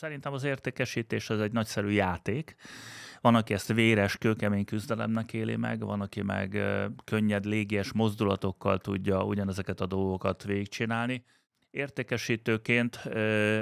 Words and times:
Szerintem 0.00 0.32
az 0.32 0.44
értékesítés 0.44 1.30
ez 1.30 1.40
egy 1.40 1.52
nagyszerű 1.52 1.90
játék. 1.90 2.54
Van, 3.20 3.34
aki 3.34 3.52
ezt 3.54 3.72
véres, 3.72 4.18
kőkemény 4.18 4.64
küzdelemnek 4.64 5.32
éli 5.32 5.56
meg, 5.56 5.80
van, 5.80 6.00
aki 6.00 6.22
meg 6.22 6.58
könnyed, 7.04 7.44
légies 7.44 7.92
mozdulatokkal 7.92 8.78
tudja 8.78 9.24
ugyanezeket 9.24 9.80
a 9.80 9.86
dolgokat 9.86 10.44
végigcsinálni. 10.44 11.24
Értékesítőként 11.70 12.96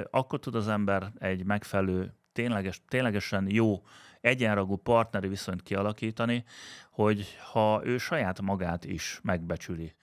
akkor 0.09 0.39
tud 0.39 0.55
az 0.55 0.67
ember 0.67 1.11
egy 1.17 1.45
megfelelő, 1.45 2.13
tényleges, 2.33 2.81
ténylegesen 2.87 3.49
jó 3.49 3.83
egyenragú 4.21 4.75
partneri 4.75 5.27
viszonyt 5.27 5.63
kialakítani, 5.63 6.43
hogy 6.91 7.37
ha 7.51 7.81
ő 7.83 7.97
saját 7.97 8.41
magát 8.41 8.85
is 8.85 9.19
megbecsüli. 9.23 9.93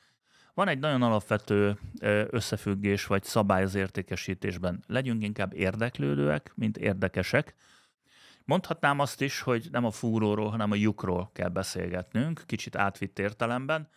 Van 0.57 0.69
egy 0.69 0.79
nagyon 0.79 1.03
alapvető 1.03 1.79
összefüggés 2.31 3.07
vagy 3.07 3.23
szabály 3.25 3.63
az 3.63 3.75
értékesítésben. 3.75 4.85
Legyünk 4.87 5.23
inkább 5.23 5.55
érdeklődőek, 5.55 6.53
mint 6.55 6.77
érdekesek. 6.77 7.55
Mondhatnám 8.45 8.99
azt 8.99 9.21
is, 9.21 9.41
hogy 9.41 9.69
nem 9.73 9.85
a 9.85 9.91
fúróról, 9.91 10.51
hanem 10.51 10.71
a 10.71 10.75
lyukról 10.75 11.31
kell 11.33 11.49
beszélgetnünk, 11.49 12.43
kicsit 12.47 12.77
átvitt 12.77 13.19
értelemben. 13.19 13.89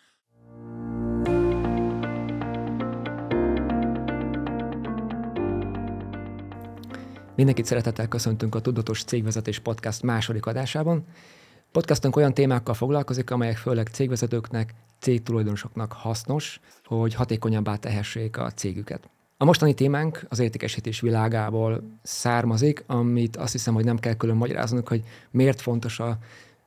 Mindenkit 7.36 7.66
szeretettel 7.66 8.08
köszöntünk 8.08 8.56
a 8.56 8.62
Tudatos 8.62 9.04
Cégvezetés 9.04 9.60
Podcast 9.60 10.04
második 10.04 10.46
adásában. 10.46 11.06
Podcastunk 11.72 12.16
olyan 12.16 12.34
témákkal 12.34 12.74
foglalkozik, 12.74 13.32
amelyek 13.32 13.58
főleg 13.58 13.88
cégvezetőknek, 13.88 14.74
cégtulajdonosoknak 15.00 15.94
hasznos, 15.94 16.60
hogy 16.84 17.14
hatékonyabbá 17.14 17.76
tehessék 17.76 18.38
a 18.38 18.52
cégüket. 18.52 19.10
A 19.38 19.46
mostani 19.46 19.74
témánk 19.74 20.26
az 20.30 20.40
értékesítés 20.40 21.00
világából 21.00 21.84
származik, 22.04 22.84
amit 22.88 23.38
azt 23.38 23.52
hiszem, 23.52 23.74
hogy 23.74 23.86
nem 23.86 23.98
kell 23.98 24.14
külön 24.14 24.36
magyaráznunk, 24.36 24.88
hogy 24.88 25.04
miért 25.32 25.62
fontos 25.62 26.00
a 26.00 26.18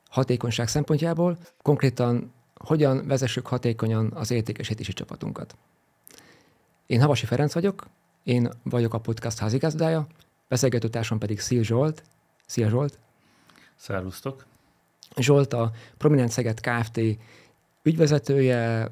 hatékonyság 0.09 0.67
szempontjából, 0.67 1.37
konkrétan 1.61 2.31
hogyan 2.55 3.07
vezessük 3.07 3.47
hatékonyan 3.47 4.11
az 4.15 4.31
értékesítési 4.31 4.93
csapatunkat. 4.93 5.55
Én 6.85 7.01
Havasi 7.01 7.25
Ferenc 7.25 7.53
vagyok, 7.53 7.87
én 8.23 8.49
vagyok 8.63 8.93
a 8.93 8.99
podcast 8.99 9.37
házigazdája, 9.37 10.07
beszélgetőtársam 10.47 11.19
pedig 11.19 11.39
Szil 11.39 11.63
Zsolt. 11.63 12.03
Szia 12.45 12.69
Zsolt! 12.69 12.99
Szervusztok! 13.75 14.45
Zsolt 15.15 15.53
a 15.53 15.71
Prominent 15.97 16.31
Szeged 16.31 16.59
Kft. 16.59 16.99
Ügyvezetője, 17.83 18.91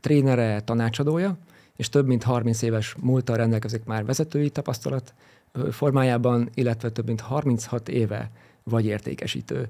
trénere, 0.00 0.60
tanácsadója, 0.60 1.38
és 1.76 1.88
több 1.88 2.06
mint 2.06 2.22
30 2.22 2.62
éves 2.62 2.94
múltal 3.00 3.36
rendelkezik 3.36 3.84
már 3.84 4.04
vezetői 4.04 4.50
tapasztalat 4.50 5.14
formájában, 5.70 6.50
illetve 6.54 6.90
több 6.90 7.06
mint 7.06 7.20
36 7.20 7.88
éve 7.88 8.30
vagy 8.62 8.86
értékesítő. 8.86 9.68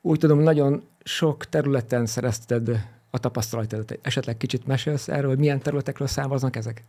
Úgy 0.00 0.18
tudom, 0.18 0.38
nagyon 0.38 0.82
sok 1.04 1.44
területen 1.44 2.06
szerezted 2.06 2.86
a 3.10 3.18
tapasztalatodat. 3.18 3.98
Esetleg 4.02 4.36
kicsit 4.36 4.66
mesélsz 4.66 5.08
erről, 5.08 5.28
hogy 5.28 5.38
milyen 5.38 5.60
területekről 5.60 6.08
származnak 6.08 6.56
ezek? 6.56 6.84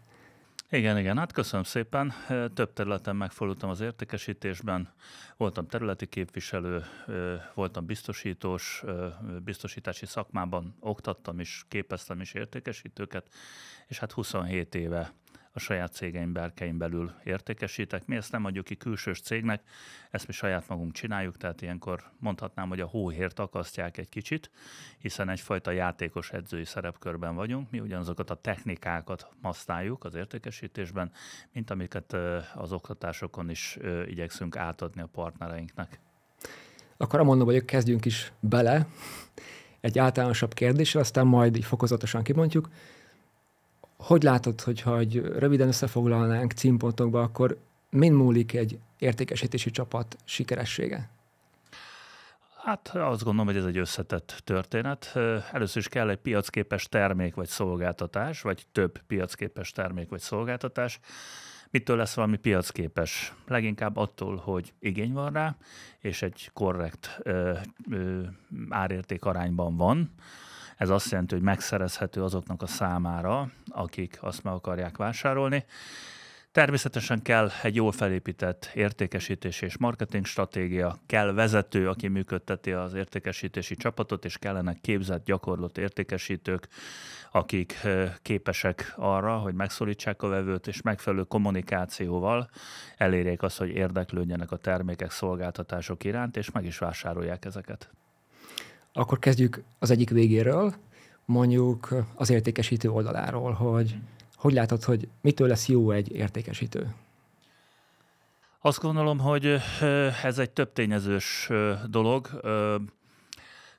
Igen, 0.74 0.98
igen, 0.98 1.18
hát 1.18 1.32
köszönöm 1.32 1.64
szépen. 1.64 2.14
Több 2.54 2.74
területen 2.74 3.16
megfordultam 3.16 3.70
az 3.70 3.80
értékesítésben. 3.80 4.94
Voltam 5.38 5.68
területi 5.68 6.06
képviselő, 6.06 6.84
voltam 7.54 7.86
biztosítós, 7.86 8.84
biztosítási 9.44 10.06
szakmában 10.06 10.76
oktattam 10.80 11.40
is, 11.40 11.66
képeztem 11.68 12.22
is 12.22 12.34
értékesítőket, 12.34 13.30
és 13.88 14.00
hát 14.00 14.12
27 14.12 14.76
éve 14.76 15.14
a 15.54 15.60
saját 15.60 15.94
cégeim 15.94 16.34
berkeim 16.34 16.78
belül 16.78 17.12
értékesítek. 17.24 18.06
Mi 18.06 18.16
ezt 18.16 18.32
nem 18.32 18.46
adjuk 18.46 18.66
ki 18.66 18.76
külsős 18.76 19.22
cégnek, 19.22 19.62
ezt 20.12 20.28
mi 20.28 20.34
saját 20.34 20.68
magunk 20.68 20.92
csináljuk, 20.92 21.38
tehát 21.38 21.62
ilyenkor 21.62 22.04
mondhatnám, 22.20 22.70
hogy 22.70 22.80
a 22.80 22.86
hóhért 22.86 23.40
akasztják 23.40 23.98
egy 23.98 24.10
kicsit, 24.10 24.52
hiszen 24.98 25.30
egyfajta 25.30 25.72
játékos 25.72 26.32
edzői 26.32 26.66
szerepkörben 26.66 27.36
vagyunk. 27.36 27.72
Mi 27.72 27.80
ugyanazokat 27.80 28.30
a 28.30 28.36
technikákat 28.36 29.28
használjuk 29.42 30.04
az 30.04 30.16
értékesítésben, 30.16 31.12
mint 31.52 31.70
amiket 31.70 32.14
az 32.56 32.72
oktatásokon 32.72 33.50
is 33.50 33.78
igyekszünk 34.08 34.56
átadni 34.56 35.02
a 35.02 35.10
partnereinknek. 35.12 36.00
Akkor 36.98 37.24
mondom, 37.24 37.48
hogy 37.48 37.66
kezdjünk 37.66 38.06
is 38.06 38.32
bele 38.40 38.88
egy 39.80 40.00
általánosabb 40.00 40.54
kérdésre, 40.54 41.00
aztán 41.00 41.28
majd 41.28 41.64
fokozatosan 41.64 42.24
kibontjuk 42.24 42.70
hogy 44.02 44.24
látod, 44.24 44.62
hogyha 44.62 44.98
egy 44.98 45.16
röviden 45.16 45.68
összefoglalnánk 45.68 46.52
címpontokba, 46.52 47.22
akkor 47.22 47.58
mind 47.90 48.16
múlik 48.16 48.54
egy 48.54 48.80
értékesítési 48.98 49.72
csapat 49.72 50.18
sikeressége? 50.24 51.10
Hát 52.64 52.88
azt 52.88 53.24
gondolom, 53.24 53.46
hogy 53.46 53.58
ez 53.58 53.66
egy 53.66 53.78
összetett 53.78 54.42
történet. 54.44 55.14
Először 55.52 55.78
is 55.82 55.88
kell 55.88 56.10
egy 56.10 56.18
piacképes 56.18 56.90
termék 56.90 57.36
vagy 57.36 57.48
szolgáltatás, 57.48 58.42
vagy 58.42 58.66
több 58.72 59.00
piacképes 59.08 59.72
termék 59.72 60.10
vagy 60.10 60.20
szolgáltatás. 60.20 61.00
Mitől 61.70 61.98
lesz 61.98 62.14
valami 62.14 62.38
piacképes? 62.38 63.34
Leginkább 63.48 63.98
attól, 63.98 64.36
hogy 64.36 64.74
igény 64.80 65.14
van 65.14 65.34
rá, 65.34 65.56
és 66.00 66.22
egy 66.22 66.50
korrekt 66.54 67.20
ö, 67.24 67.58
ö, 67.92 68.22
árérték 68.70 69.26
arányban 69.26 69.78
van 69.78 70.12
ez 70.82 70.90
azt 70.90 71.12
jelenti, 71.12 71.34
hogy 71.34 71.44
megszerezhető 71.44 72.24
azoknak 72.24 72.62
a 72.62 72.68
számára, 72.68 73.52
akik 73.70 74.18
azt 74.22 74.44
meg 74.44 74.54
akarják 74.54 74.98
vásárolni. 74.98 75.66
Természetesen 76.52 77.22
kell 77.22 77.50
egy 77.62 77.76
jól 77.76 77.92
felépített 77.92 78.72
értékesítés 78.74 79.62
és 79.62 79.78
marketing 79.78 80.26
stratégia, 80.26 80.98
kell 81.06 81.34
vezető, 81.34 81.90
aki 81.90 82.08
működteti 82.08 82.72
az 82.72 82.94
értékesítési 82.94 83.76
csapatot, 83.76 84.26
és 84.26 84.38
kellenek 84.38 84.82
képzett, 84.82 85.26
gyakorlott 85.26 85.78
értékesítők, 85.78 86.68
akik 87.32 87.88
képesek 88.22 88.94
arra, 88.96 89.38
hogy 89.38 89.54
megszólítsák 89.54 90.22
a 90.22 90.28
vevőt, 90.28 90.68
és 90.68 90.82
megfelelő 90.82 91.24
kommunikációval 91.24 92.50
elérjék 92.98 93.42
azt, 93.42 93.58
hogy 93.58 93.70
érdeklődjenek 93.70 94.52
a 94.52 94.58
termékek, 94.58 95.12
szolgáltatások 95.12 96.04
iránt, 96.04 96.38
és 96.38 96.52
meg 96.52 96.66
is 96.66 96.78
vásárolják 96.78 97.46
ezeket. 97.46 97.90
Akkor 98.94 99.20
kezdjük 99.20 99.64
az 99.80 99.92
egyik 99.92 100.10
végéről, 100.10 100.74
mondjuk 101.26 101.94
az 102.16 102.30
értékesítő 102.30 102.90
oldaláról, 102.90 103.52
hogy 103.52 103.98
hogy 104.42 104.54
látod, 104.54 104.84
hogy 104.84 105.08
mitől 105.22 105.48
lesz 105.48 105.68
jó 105.68 105.92
egy 105.92 106.12
értékesítő? 106.12 106.94
Azt 108.62 108.82
gondolom, 108.82 109.20
hogy 109.20 109.58
ez 110.24 110.40
egy 110.40 110.50
több 110.50 110.74
tényezős 110.74 111.50
dolog. 111.90 112.30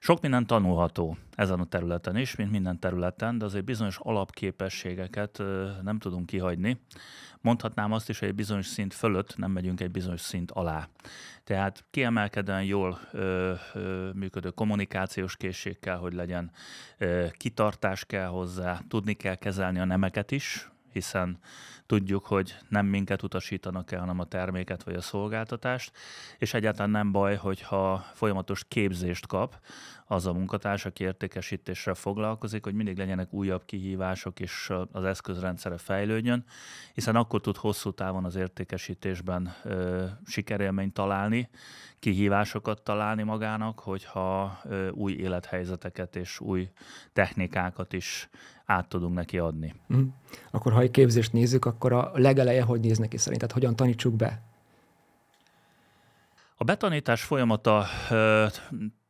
Sok 0.05 0.21
minden 0.21 0.47
tanulható 0.47 1.17
ezen 1.35 1.61
a 1.61 1.65
területen 1.65 2.17
is, 2.17 2.37
mint 2.37 2.51
minden 2.51 2.79
területen, 2.79 3.39
de 3.39 3.45
azért 3.45 3.65
bizonyos 3.65 3.99
alapképességeket 3.99 5.43
nem 5.83 5.99
tudunk 5.99 6.27
kihagyni. 6.27 6.81
Mondhatnám 7.41 7.93
azt 7.93 8.09
is, 8.09 8.19
hogy 8.19 8.29
egy 8.29 8.35
bizonyos 8.35 8.67
szint 8.67 8.95
fölött 8.95 9.37
nem 9.37 9.51
megyünk 9.51 9.81
egy 9.81 9.91
bizonyos 9.91 10.21
szint 10.21 10.51
alá. 10.51 10.89
Tehát 11.45 11.85
kiemelkedően 11.91 12.65
jól 12.65 12.99
ö, 13.13 13.53
ö, 13.75 14.11
működő 14.15 14.51
kommunikációs 14.51 15.37
készség 15.37 15.79
kell, 15.79 15.97
hogy 15.97 16.13
legyen, 16.13 16.51
ö, 16.99 17.27
kitartás 17.31 18.05
kell 18.05 18.29
hozzá, 18.29 18.81
tudni 18.89 19.13
kell 19.13 19.35
kezelni 19.35 19.79
a 19.79 19.85
nemeket 19.85 20.31
is, 20.31 20.72
hiszen 20.93 21.39
tudjuk, 21.87 22.27
hogy 22.27 22.57
nem 22.69 22.87
minket 22.87 23.23
utasítanak 23.23 23.93
el, 23.93 24.01
hanem 24.01 24.19
a 24.19 24.25
terméket 24.25 24.83
vagy 24.83 24.95
a 24.95 25.01
szolgáltatást, 25.01 25.93
és 26.39 26.55
egyáltalán 26.55 26.91
nem 26.91 27.13
baj, 27.13 27.37
hogyha 27.37 28.07
folyamatos 28.15 28.65
képzést 28.69 29.27
kap 29.27 29.61
az 30.13 30.27
a 30.27 30.33
munkatárs, 30.33 30.85
aki 30.85 31.05
értékesítéssel 31.05 31.95
foglalkozik, 31.95 32.65
hogy 32.65 32.75
mindig 32.75 32.99
legyenek 32.99 33.33
újabb 33.33 33.65
kihívások, 33.65 34.41
és 34.41 34.73
az 34.93 35.05
eszközrendszere 35.05 35.77
fejlődjön, 35.77 36.45
hiszen 36.95 37.17
akkor 37.17 37.41
tud 37.41 37.57
hosszú 37.57 37.91
távon 37.91 38.25
az 38.25 38.37
értékesítésben 38.37 39.55
ö, 39.65 40.05
sikerélményt 40.27 40.95
találni, 40.95 41.49
kihívásokat 41.99 42.83
találni 42.83 43.23
magának, 43.23 43.79
hogyha 43.79 44.59
ö, 44.65 44.89
új 44.91 45.13
élethelyzeteket 45.13 46.17
és 46.17 46.41
új 46.41 46.69
technikákat 47.13 47.93
is 47.93 48.29
át 48.65 48.89
tudunk 48.89 49.15
neki 49.15 49.39
adni. 49.39 49.75
Mm. 49.95 50.03
Akkor 50.51 50.73
ha 50.73 50.81
egy 50.81 50.91
képzést 50.91 51.33
nézzük, 51.33 51.65
akkor 51.65 51.93
a 51.93 52.11
legeleje 52.15 52.63
hogy 52.63 52.81
néz 52.81 52.99
neki 52.99 53.17
szerinted? 53.17 53.53
Hogyan 53.53 53.77
tanítsuk 53.77 54.15
be? 54.15 54.52
A 56.57 56.65
betanítás 56.65 57.23
folyamata 57.23 57.87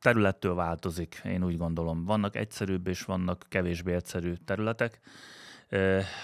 területtől 0.00 0.54
változik, 0.54 1.20
én 1.24 1.44
úgy 1.44 1.56
gondolom. 1.56 2.04
Vannak 2.04 2.36
egyszerűbb 2.36 2.86
és 2.86 3.02
vannak 3.02 3.44
kevésbé 3.48 3.94
egyszerű 3.94 4.34
területek. 4.44 5.00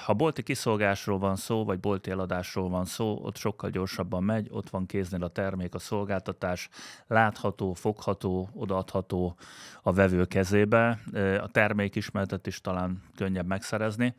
Ha 0.05 0.15
bolti 0.15 0.43
kiszolgásról 0.43 1.19
van 1.19 1.37
szó, 1.37 1.65
vagy 1.65 1.81
bolti 1.81 2.11
eladásról 2.11 2.69
van 2.69 2.85
szó, 2.85 3.19
ott 3.23 3.37
sokkal 3.37 3.71
gyorsabban 3.71 4.23
megy, 4.23 4.49
ott 4.51 4.71
van 4.71 4.87
kéznél 4.87 5.25
a 5.25 5.29
termék, 5.29 5.75
a 5.75 5.79
szolgáltatás, 5.79 6.69
látható, 7.07 7.73
fogható, 7.73 8.51
odaadható 8.55 9.37
a 9.83 9.93
vevő 9.93 10.25
kezébe. 10.25 10.99
A 11.43 11.49
termékismeretet 11.49 12.47
is 12.47 12.61
talán 12.61 13.03
könnyebb 13.17 13.47
megszerezni. 13.47 14.15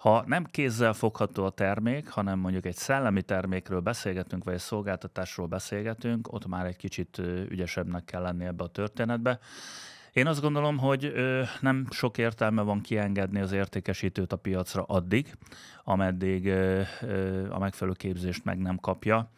Ha 0.00 0.24
nem 0.26 0.44
kézzel 0.44 0.92
fogható 0.92 1.44
a 1.44 1.50
termék, 1.50 2.08
hanem 2.08 2.38
mondjuk 2.38 2.66
egy 2.66 2.76
szellemi 2.76 3.22
termékről 3.22 3.80
beszélgetünk, 3.80 4.44
vagy 4.44 4.54
egy 4.54 4.60
szolgáltatásról 4.60 5.46
beszélgetünk, 5.46 6.32
ott 6.32 6.46
már 6.46 6.66
egy 6.66 6.76
kicsit 6.76 7.18
ügyesebbnek 7.48 8.04
kell 8.04 8.22
lenni 8.22 8.44
ebbe 8.44 8.64
a 8.64 8.68
történetbe. 8.68 9.38
Én 10.12 10.26
azt 10.26 10.40
gondolom, 10.40 10.78
hogy 10.78 11.12
nem 11.60 11.86
sok 11.90 12.18
értelme 12.18 12.62
van 12.62 12.80
kiengedni 12.80 13.40
az 13.40 13.52
értékesítőt 13.52 14.32
a 14.32 14.36
piacra 14.36 14.82
addig, 14.82 15.36
ameddig 15.84 16.48
a 17.50 17.58
megfelelő 17.58 17.96
képzést 17.96 18.44
meg 18.44 18.58
nem 18.58 18.76
kapja. 18.76 19.30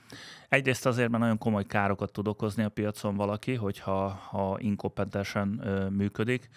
Egyrészt 0.49 0.87
azért, 0.87 1.11
mert 1.11 1.23
nagyon 1.23 1.39
komoly 1.39 1.67
károkat 1.67 2.13
tud 2.13 2.29
okozni 2.29 2.63
a 2.63 2.69
piacon 2.69 3.17
valaki, 3.17 3.55
hogyha 3.55 4.09
ha 4.09 4.57
inkompetensen 4.59 5.49
működik. 5.97 6.49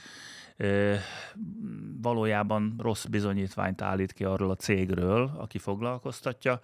Valójában 2.01 2.75
rossz 2.77 3.05
bizonyítványt 3.05 3.81
állít 3.81 4.13
ki 4.13 4.23
arról 4.23 4.49
a 4.49 4.55
cégről, 4.55 5.31
aki 5.37 5.57
foglalkoztatja. 5.57 6.59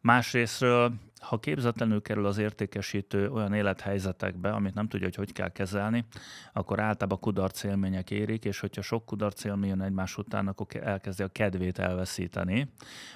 Másrésztről 0.00 0.92
ha 1.22 1.38
képzetlenül 1.38 2.02
kerül 2.02 2.26
az 2.26 2.38
értékesítő 2.38 3.30
olyan 3.30 3.54
élethelyzetekbe, 3.54 4.50
amit 4.50 4.74
nem 4.74 4.88
tudja, 4.88 5.06
hogy 5.06 5.14
hogy 5.14 5.32
kell 5.32 5.48
kezelni, 5.48 6.04
akkor 6.52 6.80
általában 6.80 7.20
kudarc 7.20 7.62
élmények 7.62 8.10
érik, 8.10 8.44
és 8.44 8.60
hogyha 8.60 8.82
sok 8.82 9.06
kudarc 9.06 9.44
élmény 9.44 9.68
jön 9.68 9.82
egymás 9.82 10.16
után, 10.16 10.48
akkor 10.48 10.66
elkezdi 10.82 11.22
a 11.22 11.28
kedvét 11.28 11.78
elveszíteni 11.78 12.72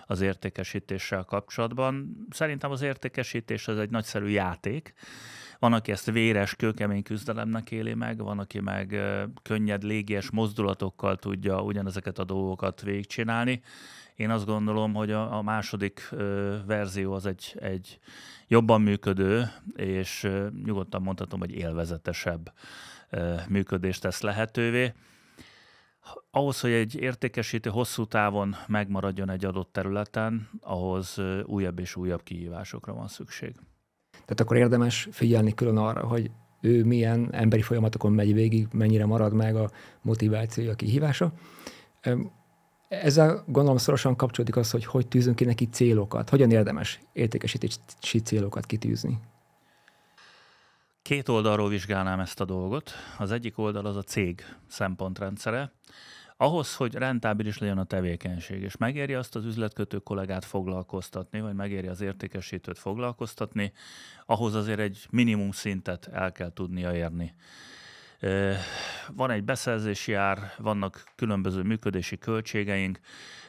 az 0.07 0.21
értékesítéssel 0.21 1.25
kapcsolatban. 1.25 2.17
Szerintem 2.31 2.71
az 2.71 2.83
értékesítés 2.83 3.69
ez 3.69 3.79
egy 3.79 3.91
nagyszerű 3.91 4.29
játék, 4.29 4.95
van, 5.59 5.73
aki 5.73 5.93
ezt 5.93 6.11
véres, 6.11 6.55
kőkemény 6.55 7.03
küzdelemnek 7.03 7.71
éli 7.71 7.95
meg, 7.95 8.19
van, 8.19 8.39
aki 8.39 8.61
meg 8.61 9.01
könnyed, 9.43 9.83
légies 9.83 10.31
mozdulatokkal 10.31 11.17
tudja 11.17 11.63
ugyanezeket 11.63 12.19
a 12.19 12.25
dolgokat 12.25 12.83
végigcsinálni. 12.83 13.63
Én 14.17 14.31
azt 14.31 14.47
gondolom, 14.47 14.95
hogy 14.95 15.11
a, 15.11 15.37
a 15.37 15.43
második 15.43 16.09
ö, 16.11 16.57
verzió 16.67 17.13
az 17.13 17.27
egy, 17.27 17.57
egy 17.61 17.99
jobban 18.49 18.81
működő, 18.81 19.51
és 19.75 20.25
ö, 20.25 20.47
nyugodtan 20.65 21.03
mondhatom, 21.03 21.41
hogy 21.41 21.51
élvezetesebb 21.51 22.53
ö, 23.11 23.35
működést 23.49 24.01
tesz 24.01 24.21
lehetővé. 24.21 24.93
Ahhoz, 26.31 26.61
hogy 26.61 26.71
egy 26.71 26.95
értékesítő 26.95 27.71
hosszú 27.71 28.05
távon 28.07 28.57
megmaradjon 28.67 29.31
egy 29.31 29.45
adott 29.45 29.73
területen, 29.73 30.49
ahhoz 30.61 31.21
újabb 31.45 31.79
és 31.79 31.97
újabb 31.97 32.23
kihívásokra 32.23 32.95
van 32.95 33.09
szükség. 33.09 33.55
Tehát 34.27 34.41
akkor 34.41 34.57
érdemes 34.57 35.09
figyelni 35.11 35.55
külön 35.55 35.77
arra, 35.77 36.07
hogy 36.07 36.31
ő 36.61 36.85
milyen 36.85 37.29
emberi 37.33 37.63
folyamatokon 37.63 38.13
megy 38.13 38.35
végig, 38.35 38.69
mennyire 38.73 39.07
marad 39.07 39.33
meg 39.33 39.57
a 39.57 39.71
motivációja, 40.03 40.71
a 40.71 40.75
kihívása. 40.75 41.33
Ezzel 42.89 43.45
gondolom 43.47 43.77
szorosan 43.77 44.17
kapcsolódik 44.17 44.57
az, 44.57 44.71
hogy 44.71 44.85
hogy 44.85 45.07
tűzünk 45.07 45.37
ki 45.37 45.45
neki 45.45 45.69
célokat. 45.69 46.31
Hogyan 46.31 46.51
érdemes 46.51 47.01
értékesítési 47.13 48.21
célokat 48.25 48.67
kitűzni? 48.67 49.19
Két 51.03 51.29
oldalról 51.29 51.69
vizsgálnám 51.69 52.21
ezt 52.21 52.41
a 52.41 52.45
dolgot. 52.45 52.91
Az 53.19 53.31
egyik 53.31 53.59
oldal 53.59 53.87
az 53.87 53.97
a 53.97 54.03
cég 54.03 54.43
szempontrendszere. 54.69 55.73
Ahhoz, 56.39 56.75
hogy 56.75 56.95
rentábilis 56.95 57.59
legyen 57.59 57.79
a 57.79 57.85
tevékenység, 57.85 58.63
és 58.63 58.77
megéri 58.77 59.15
azt 59.15 59.37
az 59.37 59.45
üzletkötő 59.45 59.99
kollégát 59.99 60.45
foglalkoztatni, 60.45 61.41
vagy 61.41 61.55
megéri 61.55 61.87
az 61.87 62.01
értékesítőt 62.01 62.79
foglalkoztatni, 62.79 63.73
ahhoz 64.27 64.55
azért 64.55 64.79
egy 64.79 65.07
minimum 65.11 65.51
szintet 65.51 66.07
el 66.07 66.33
kell 66.33 66.53
tudnia 66.53 66.95
érni. 66.95 67.35
Van 69.13 69.31
egy 69.31 69.45
beszerzési 69.45 70.15
ár, 70.15 70.53
vannak 70.59 71.05
különböző 71.15 71.63
működési 71.63 72.19
költségeink, 72.19 73.01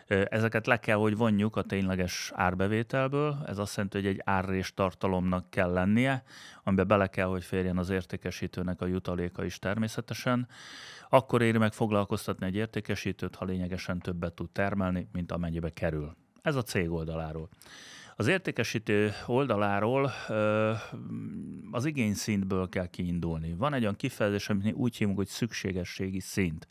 ezeket 0.07 0.67
le 0.67 0.79
kell, 0.79 0.95
hogy 0.95 1.17
vonjuk 1.17 1.55
a 1.55 1.61
tényleges 1.61 2.31
árbevételből. 2.35 3.43
Ez 3.45 3.57
azt 3.57 3.75
jelenti, 3.75 3.97
hogy 3.97 4.07
egy 4.07 4.21
árrés 4.23 4.73
tartalomnak 4.73 5.49
kell 5.49 5.71
lennie, 5.71 6.23
amiben 6.63 6.87
bele 6.87 7.07
kell, 7.07 7.27
hogy 7.27 7.43
férjen 7.43 7.77
az 7.77 7.89
értékesítőnek 7.89 8.81
a 8.81 8.85
jutaléka 8.85 9.43
is 9.43 9.59
természetesen. 9.59 10.47
Akkor 11.09 11.41
éri 11.41 11.57
meg 11.57 11.73
foglalkoztatni 11.73 12.45
egy 12.45 12.55
értékesítőt, 12.55 13.35
ha 13.35 13.45
lényegesen 13.45 13.99
többet 13.99 14.33
tud 14.33 14.49
termelni, 14.49 15.07
mint 15.11 15.31
amennyibe 15.31 15.69
kerül. 15.69 16.15
Ez 16.41 16.55
a 16.55 16.61
cég 16.61 16.91
oldaláról. 16.91 17.49
Az 18.15 18.27
értékesítő 18.27 19.11
oldaláról 19.25 20.11
az 21.71 21.85
igényszintből 21.85 22.69
kell 22.69 22.87
kiindulni. 22.87 23.53
Van 23.53 23.73
egy 23.73 23.81
olyan 23.81 23.95
kifejezés, 23.95 24.49
amit 24.49 24.73
úgy 24.73 24.97
hívunk, 24.97 25.17
hogy 25.17 25.27
szükségességi 25.27 26.19
szint. 26.19 26.67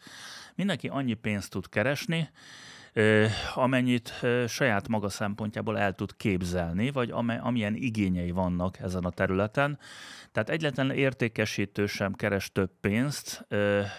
Mindenki 0.54 0.88
annyi 0.88 1.14
pénzt 1.14 1.50
tud 1.50 1.68
keresni, 1.68 2.30
amennyit 3.54 4.24
saját 4.46 4.88
maga 4.88 5.08
szempontjából 5.08 5.78
el 5.78 5.94
tud 5.94 6.16
képzelni, 6.16 6.90
vagy 6.90 7.10
amilyen 7.40 7.74
igényei 7.74 8.30
vannak 8.30 8.78
ezen 8.78 9.04
a 9.04 9.10
területen. 9.10 9.78
Tehát 10.32 10.50
egyetlen 10.50 10.90
értékesítő 10.90 11.86
sem 11.86 12.12
keres 12.12 12.52
több 12.52 12.70
pénzt, 12.80 13.46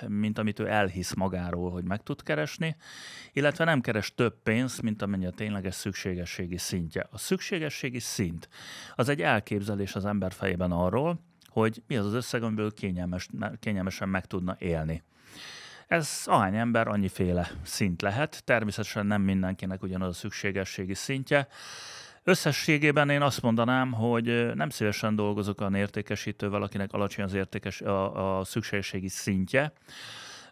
mint 0.07 0.37
amit 0.37 0.59
ő 0.59 0.67
elhisz 0.67 1.13
magáról, 1.13 1.71
hogy 1.71 1.83
meg 1.83 2.03
tud 2.03 2.23
keresni, 2.23 2.75
illetve 3.33 3.63
nem 3.63 3.81
keres 3.81 4.15
több 4.15 4.41
pénzt, 4.43 4.81
mint 4.81 5.01
amennyi 5.01 5.25
a 5.25 5.31
tényleges 5.31 5.75
szükségességi 5.75 6.57
szintje. 6.57 7.07
A 7.11 7.17
szükségességi 7.17 7.99
szint 7.99 8.49
az 8.95 9.09
egy 9.09 9.21
elképzelés 9.21 9.95
az 9.95 10.05
ember 10.05 10.31
fejében 10.31 10.71
arról, 10.71 11.19
hogy 11.47 11.83
mi 11.87 11.97
az 11.97 12.05
az 12.05 12.13
összeg, 12.13 12.43
amiből 12.43 12.73
kényelmes, 12.73 13.27
kényelmesen 13.59 14.09
meg 14.09 14.25
tudna 14.25 14.55
élni. 14.59 15.03
Ez 15.87 16.21
ahány 16.25 16.55
ember, 16.55 16.87
annyiféle 16.87 17.51
szint 17.63 18.01
lehet. 18.01 18.43
Természetesen 18.45 19.05
nem 19.05 19.21
mindenkinek 19.21 19.83
ugyanaz 19.83 20.09
a 20.09 20.13
szükségességi 20.13 20.93
szintje. 20.93 21.47
Összességében 22.23 23.09
én 23.09 23.21
azt 23.21 23.41
mondanám, 23.41 23.91
hogy 23.91 24.55
nem 24.55 24.69
szívesen 24.69 25.15
dolgozok 25.15 25.61
olyan 25.61 25.75
értékesítővel, 25.75 26.61
akinek 26.61 26.93
alacsony 26.93 27.25
az 27.25 27.33
értékes, 27.33 27.81
a, 27.81 28.39
a 28.39 28.43
szükségességi 28.43 29.07
szintje, 29.07 29.73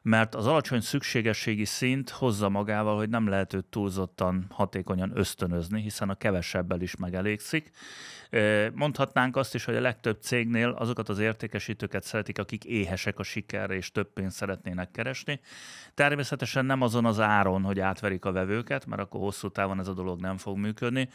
mert 0.06 0.36
az 0.36 0.48
alacsony 0.48 0.80
szükségességi 0.80 1.66
szint 1.66 2.10
hozza 2.10 2.50
magával, 2.50 2.98
hogy 2.98 3.10
nem 3.10 3.28
lehet 3.28 3.54
őt 3.54 3.66
túlzottan 3.66 4.46
hatékonyan 4.50 5.12
ösztönözni, 5.16 5.82
hiszen 5.82 6.10
a 6.10 6.16
kevesebbel 6.16 6.82
is 6.82 6.96
megelégszik. 6.96 7.72
Mondhatnánk 8.74 9.36
azt 9.36 9.56
is, 9.56 9.66
hogy 9.66 9.76
a 9.76 9.82
legtöbb 9.82 10.22
cégnél 10.22 10.70
azokat 10.70 11.10
az 11.10 11.20
értékesítőket 11.20 12.04
szeretik, 12.04 12.40
akik 12.40 12.64
éhesek 12.64 13.20
a 13.20 13.24
sikerre 13.24 13.74
és 13.74 13.92
több 13.92 14.14
pénzt 14.14 14.36
szeretnének 14.36 14.92
keresni. 14.92 15.40
Természetesen 15.94 16.66
nem 16.66 16.82
azon 16.82 17.06
az 17.06 17.20
áron, 17.20 17.64
hogy 17.64 17.80
átverik 17.80 18.26
a 18.26 18.32
vevőket, 18.32 18.86
mert 18.86 19.02
akkor 19.02 19.20
hosszú 19.20 19.50
távon 19.50 19.80
ez 19.80 19.88
a 19.88 19.94
dolog 19.94 20.20
nem 20.20 20.38
fog 20.38 20.58
működni, 20.58 21.10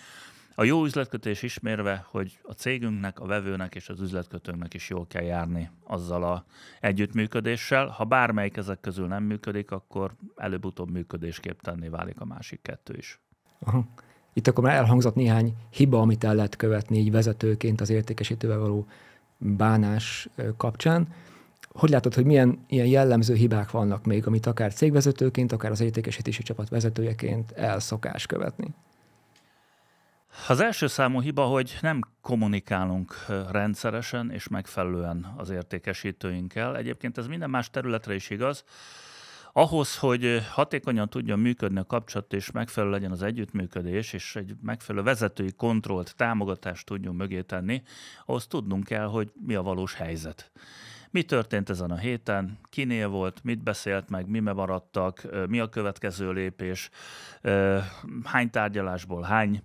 a 0.60 0.64
jó 0.64 0.84
üzletkötés 0.84 1.42
ismérve, 1.42 2.06
hogy 2.08 2.38
a 2.42 2.52
cégünknek, 2.52 3.20
a 3.20 3.26
vevőnek 3.26 3.74
és 3.74 3.88
az 3.88 4.00
üzletkötőnknek 4.00 4.75
is 4.75 4.88
jól 4.88 5.06
kell 5.06 5.23
járni 5.23 5.70
azzal 5.87 6.23
a 6.23 6.44
együttműködéssel. 6.80 7.87
Ha 7.87 8.04
bármelyik 8.04 8.56
ezek 8.56 8.80
közül 8.80 9.06
nem 9.06 9.23
működik, 9.23 9.70
akkor 9.70 10.14
előbb-utóbb 10.37 10.90
működésképtenné 10.90 11.88
válik 11.88 12.20
a 12.20 12.25
másik 12.25 12.62
kettő 12.62 12.94
is. 12.96 13.20
Aha. 13.58 13.85
Itt 14.32 14.46
akkor 14.46 14.64
már 14.64 14.76
elhangzott 14.76 15.14
néhány 15.14 15.54
hiba, 15.70 16.00
amit 16.00 16.25
el 16.25 16.35
lehet 16.35 16.56
követni 16.56 16.99
így 16.99 17.11
vezetőként 17.11 17.80
az 17.80 17.90
értékesítővel 17.90 18.58
való 18.58 18.87
bánás 19.38 20.28
kapcsán. 20.56 21.08
Hogy 21.68 21.90
látod, 21.90 22.14
hogy 22.14 22.25
milyen 22.25 22.64
ilyen 22.68 22.87
jellemző 22.87 23.35
hibák 23.35 23.70
vannak 23.70 24.04
még, 24.04 24.26
amit 24.26 24.46
akár 24.46 24.73
cégvezetőként, 24.73 25.52
akár 25.52 25.70
az 25.70 25.80
értékesítési 25.80 26.42
csapat 26.42 26.68
vezetőjeként 26.68 27.52
elszokás 27.52 28.26
követni? 28.26 28.75
Az 30.49 30.60
első 30.60 30.87
számú 30.87 31.20
hiba, 31.20 31.44
hogy 31.44 31.78
nem 31.80 32.00
kommunikálunk 32.20 33.14
rendszeresen 33.50 34.30
és 34.30 34.49
megfelelően 34.49 35.34
az 35.37 35.50
értékesítőinkkel. 35.50 36.76
Egyébként 36.76 37.18
ez 37.18 37.26
minden 37.26 37.50
más 37.50 37.70
területre 37.70 38.14
is 38.14 38.30
igaz. 38.30 38.64
Ahhoz, 39.52 39.99
hogy 39.99 40.42
hatékonyan 40.50 41.08
tudjon 41.08 41.38
működni 41.38 41.78
a 41.78 41.84
kapcsolat, 41.84 42.32
és 42.32 42.50
megfelelő 42.50 42.92
legyen 42.92 43.10
az 43.10 43.22
együttműködés, 43.22 44.12
és 44.12 44.37
egy 44.37 44.54
megfelelő 44.62 45.04
vezetői 45.04 45.52
kontrollt, 45.52 46.14
támogatást 46.16 46.87
tudjunk 46.87 47.18
mögé 47.18 47.40
tenni, 47.40 47.82
ahhoz 48.26 48.46
tudnunk 48.46 48.84
kell, 48.84 49.06
hogy 49.06 49.32
mi 49.46 49.54
a 49.54 49.62
valós 49.62 49.94
helyzet. 49.94 50.50
Mi 51.12 51.23
történt 51.23 51.71
ezen 51.71 51.90
a 51.90 51.97
héten, 51.97 52.59
kinél 52.69 53.09
volt, 53.09 53.40
mit 53.43 53.62
beszélt 53.62 54.11
meg, 54.11 54.29
mi 54.29 54.38
maradtak, 54.38 55.26
mi 55.49 55.61
a 55.61 55.69
következő 55.69 56.33
lépés, 56.33 56.90
hány 58.25 58.50
tárgyalásból 58.50 59.23
hány? 59.23 59.62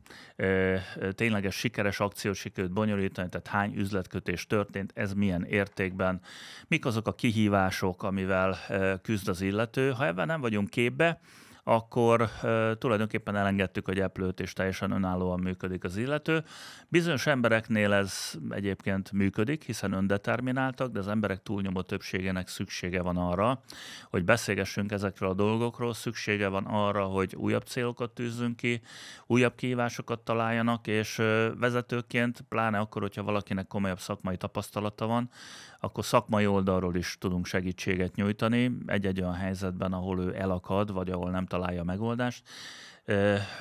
Tényleges 1.11 1.55
sikeres 1.55 1.99
akciót 1.99 2.35
sikerült 2.35 2.73
bonyolítani, 2.73 3.29
tehát 3.29 3.47
hány 3.47 3.75
üzletkötés 3.75 4.47
történt, 4.47 4.91
ez 4.95 5.13
milyen 5.13 5.43
értékben, 5.43 6.21
mik 6.67 6.85
azok 6.85 7.07
a 7.07 7.13
kihívások, 7.13 8.03
amivel 8.03 8.57
küzd 9.01 9.27
az 9.27 9.41
illető. 9.41 9.91
Ha 9.91 10.05
ebben 10.05 10.27
nem 10.27 10.41
vagyunk 10.41 10.69
képbe, 10.69 11.19
akkor 11.67 12.29
tulajdonképpen 12.77 13.35
elengedtük 13.35 13.87
a 13.87 13.93
gyeplőt, 13.93 14.39
és 14.39 14.53
teljesen 14.53 14.91
önállóan 14.91 15.39
működik 15.39 15.83
az 15.83 15.97
illető. 15.97 16.43
Bizonyos 16.87 17.27
embereknél 17.27 17.93
ez 17.93 18.33
egyébként 18.49 19.11
működik, 19.11 19.63
hiszen 19.63 19.91
öndetermináltak, 19.91 20.91
de 20.91 20.99
az 20.99 21.07
emberek 21.07 21.43
túlnyomó 21.43 21.81
többségének 21.81 22.47
szüksége 22.47 23.01
van 23.01 23.17
arra, 23.17 23.61
hogy 24.09 24.23
beszélgessünk 24.23 24.91
ezekről 24.91 25.29
a 25.29 25.33
dolgokról, 25.33 25.93
szüksége 25.93 26.47
van 26.47 26.65
arra, 26.65 27.03
hogy 27.03 27.35
újabb 27.35 27.63
célokat 27.63 28.11
tűzzünk 28.11 28.55
ki, 28.55 28.81
újabb 29.27 29.55
kihívásokat 29.55 30.19
találjanak, 30.19 30.87
és 30.87 31.15
vezetőként, 31.59 32.41
pláne 32.49 32.77
akkor, 32.79 33.01
hogyha 33.01 33.23
valakinek 33.23 33.67
komolyabb 33.67 33.99
szakmai 33.99 34.37
tapasztalata 34.37 35.05
van, 35.05 35.29
akkor 35.85 36.05
szakmai 36.05 36.47
oldalról 36.47 36.95
is 36.95 37.17
tudunk 37.19 37.45
segítséget 37.45 38.15
nyújtani 38.15 38.77
egy-egy 38.85 39.21
olyan 39.21 39.33
helyzetben, 39.33 39.93
ahol 39.93 40.19
ő 40.19 40.35
elakad, 40.35 40.93
vagy 40.93 41.09
ahol 41.09 41.29
nem 41.29 41.45
találja 41.45 41.81
a 41.81 41.83
megoldást. 41.83 42.43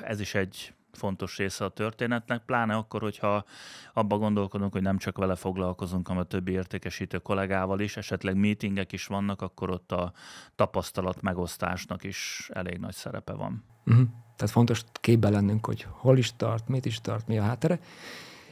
Ez 0.03 0.21
is 0.21 0.35
egy 0.35 0.75
fontos 0.93 1.37
része 1.37 1.65
a 1.65 1.69
történetnek, 1.69 2.43
pláne 2.45 2.75
akkor, 2.75 3.01
hogyha 3.01 3.45
abba 3.93 4.19
gondolkodunk, 4.19 4.73
hogy 4.73 4.83
nem 4.83 4.99
csak 4.99 5.19
vele 5.19 5.35
foglalkozunk, 5.35 6.07
hanem 6.07 6.23
a 6.23 6.27
többi 6.27 6.53
értékesítő 6.53 7.19
kollégával 7.19 7.81
is, 7.81 7.97
esetleg 7.97 8.37
meetingek 8.37 8.93
is 8.93 9.07
vannak, 9.07 9.43
akkor 9.43 9.71
ott 9.71 9.93
a 9.93 10.13
tapasztalat 10.55 11.23
megosztásnak 11.23 12.05
is 12.05 12.51
elég 12.53 12.79
nagy 12.79 12.95
szerepe 12.95 13.33
van. 13.33 13.65
Uh-huh. 13.87 14.07
Tehát 14.37 14.53
fontos 14.53 14.83
képbe 15.01 15.29
lennünk, 15.29 15.67
hogy 15.67 15.87
hol 15.91 16.19
is 16.19 16.37
tart, 16.37 16.69
mit 16.69 16.85
is 16.85 17.01
tart, 17.01 17.27
mi 17.27 17.39
a 17.39 17.43
háttere. 17.43 17.79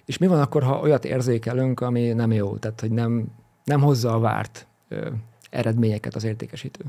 És 0.05 0.19
mi 0.19 0.26
van 0.26 0.41
akkor, 0.41 0.62
ha 0.62 0.81
olyat 0.81 1.05
érzékelünk, 1.05 1.81
ami 1.81 2.12
nem 2.12 2.33
jó, 2.33 2.57
tehát 2.57 2.81
hogy 2.81 2.91
nem, 2.91 3.29
nem 3.64 3.81
hozza 3.81 4.12
a 4.12 4.19
várt 4.19 4.66
ö, 4.88 5.11
eredményeket 5.50 6.14
az 6.14 6.25
értékesítő? 6.25 6.85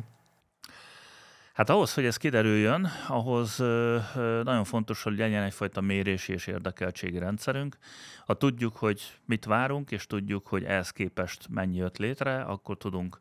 Hát 1.53 1.69
ahhoz, 1.69 1.93
hogy 1.93 2.05
ez 2.05 2.17
kiderüljön, 2.17 2.89
ahhoz 3.07 3.57
nagyon 4.43 4.63
fontos, 4.63 5.03
hogy 5.03 5.17
legyen 5.17 5.43
egyfajta 5.43 5.81
mérési 5.81 6.33
és 6.33 6.47
érdekeltségi 6.47 7.17
rendszerünk. 7.17 7.77
Ha 8.25 8.33
tudjuk, 8.33 8.75
hogy 8.75 9.01
mit 9.25 9.45
várunk, 9.45 9.91
és 9.91 10.07
tudjuk, 10.07 10.47
hogy 10.47 10.63
ehhez 10.63 10.89
képest 10.89 11.47
mennyi 11.49 11.77
jött 11.77 11.97
létre, 11.97 12.41
akkor 12.41 12.77
tudunk 12.77 13.19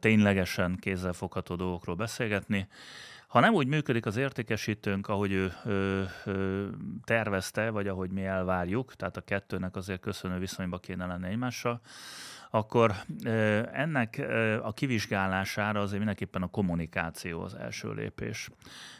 ténylegesen 0.00 0.76
kézzelfogható 0.80 1.54
dolgokról 1.54 1.96
beszélgetni. 1.96 2.68
Ha 3.26 3.40
nem 3.40 3.54
úgy 3.54 3.66
működik 3.66 4.06
az 4.06 4.16
értékesítőnk, 4.16 5.08
ahogy 5.08 5.32
ő 5.32 5.52
tervezte, 7.04 7.70
vagy 7.70 7.88
ahogy 7.88 8.10
mi 8.10 8.24
elvárjuk, 8.24 8.94
tehát 8.94 9.16
a 9.16 9.20
kettőnek 9.20 9.76
azért 9.76 10.00
köszönő 10.00 10.38
viszonyba 10.38 10.78
kéne 10.78 11.06
lenni 11.06 11.28
egymással, 11.28 11.80
akkor 12.50 12.94
ennek 13.72 14.26
a 14.62 14.72
kivizsgálására 14.72 15.80
azért 15.80 15.98
mindenképpen 15.98 16.42
a 16.42 16.46
kommunikáció 16.46 17.42
az 17.42 17.54
első 17.54 17.92
lépés. 17.92 18.48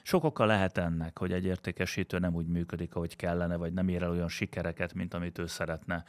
Sok 0.02 0.24
oka 0.24 0.44
lehet 0.44 0.78
ennek, 0.78 1.18
hogy 1.18 1.32
egy 1.32 1.44
értékesítő 1.44 2.18
nem 2.18 2.34
úgy 2.34 2.46
működik, 2.46 2.94
ahogy 2.94 3.16
kellene, 3.16 3.56
vagy 3.56 3.72
nem 3.72 3.88
ér 3.88 4.02
el 4.02 4.10
olyan 4.10 4.28
sikereket, 4.28 4.94
mint 4.94 5.14
amit 5.14 5.38
ő 5.38 5.46
szeretne. 5.46 6.04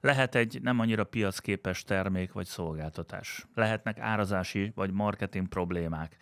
Lehet 0.00 0.34
egy 0.34 0.58
nem 0.62 0.80
annyira 0.80 1.04
piacképes 1.04 1.84
termék 1.84 2.32
vagy 2.32 2.46
szolgáltatás. 2.46 3.46
Lehetnek 3.54 3.98
árazási 3.98 4.72
vagy 4.74 4.90
marketing 4.90 5.48
problémák. 5.48 6.16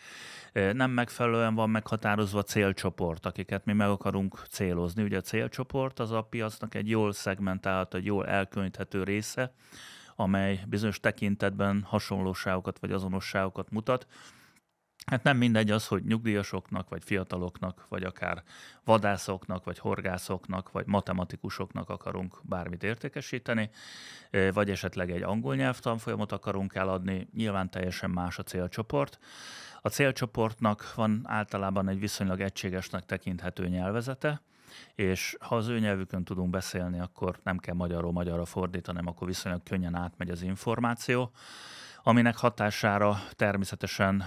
Nem 0.53 0.91
megfelelően 0.91 1.55
van 1.55 1.71
meghatározva 1.71 2.43
célcsoport, 2.43 3.27
akiket 3.27 3.65
mi 3.65 3.73
meg 3.73 3.89
akarunk 3.89 4.43
célozni. 4.51 5.03
Ugye 5.03 5.17
a 5.17 5.21
célcsoport 5.21 5.99
az 5.99 6.11
a 6.11 6.23
piacnak 6.23 6.75
egy 6.75 6.89
jól 6.89 7.13
szegmentált, 7.13 7.95
egy 7.95 8.05
jól 8.05 8.27
elkönyvhető 8.27 9.03
része, 9.03 9.53
amely 10.17 10.65
bizonyos 10.67 11.01
tekintetben 11.01 11.83
hasonlóságokat 11.83 12.79
vagy 12.79 12.93
azonosságokat 12.93 13.71
mutat. 13.71 14.07
Hát 15.07 15.23
nem 15.23 15.37
mindegy 15.37 15.71
az, 15.71 15.87
hogy 15.87 16.05
nyugdíjasoknak, 16.05 16.89
vagy 16.89 17.05
fiataloknak, 17.05 17.87
vagy 17.89 18.03
akár 18.03 18.43
vadászoknak, 18.85 19.65
vagy 19.65 19.79
horgászoknak, 19.79 20.73
vagy 20.73 20.87
matematikusoknak 20.87 21.89
akarunk 21.89 22.41
bármit 22.43 22.83
értékesíteni, 22.83 23.71
vagy 24.53 24.71
esetleg 24.71 25.11
egy 25.11 25.23
angol 25.23 25.55
nyelvtanfolyamot 25.55 26.33
akarunk 26.33 26.75
eladni, 26.75 27.29
nyilván 27.35 27.71
teljesen 27.71 28.11
más 28.11 28.39
a 28.39 28.43
célcsoport. 28.43 29.19
A 29.81 29.89
célcsoportnak 29.89 30.95
van 30.95 31.21
általában 31.25 31.89
egy 31.89 32.01
viszonylag 32.01 32.41
egységesnek 32.41 33.05
tekinthető 33.07 33.69
nyelvezete, 33.69 34.43
és 34.95 35.37
ha 35.41 35.57
az 35.57 35.69
ő 35.69 35.79
nyelvükön 35.79 36.25
tudunk 36.25 36.51
beszélni, 36.51 37.01
akkor 37.01 37.39
nem 37.43 37.59
kell 37.59 37.75
magyarról 37.75 38.13
magyarra 38.13 38.45
fordítani, 38.45 38.99
hanem 38.99 39.13
akkor 39.13 39.27
viszonylag 39.27 39.63
könnyen 39.63 39.95
átmegy 39.95 40.31
az 40.31 40.43
információ 40.43 41.33
aminek 42.07 42.37
hatására 42.37 43.19
természetesen 43.33 44.21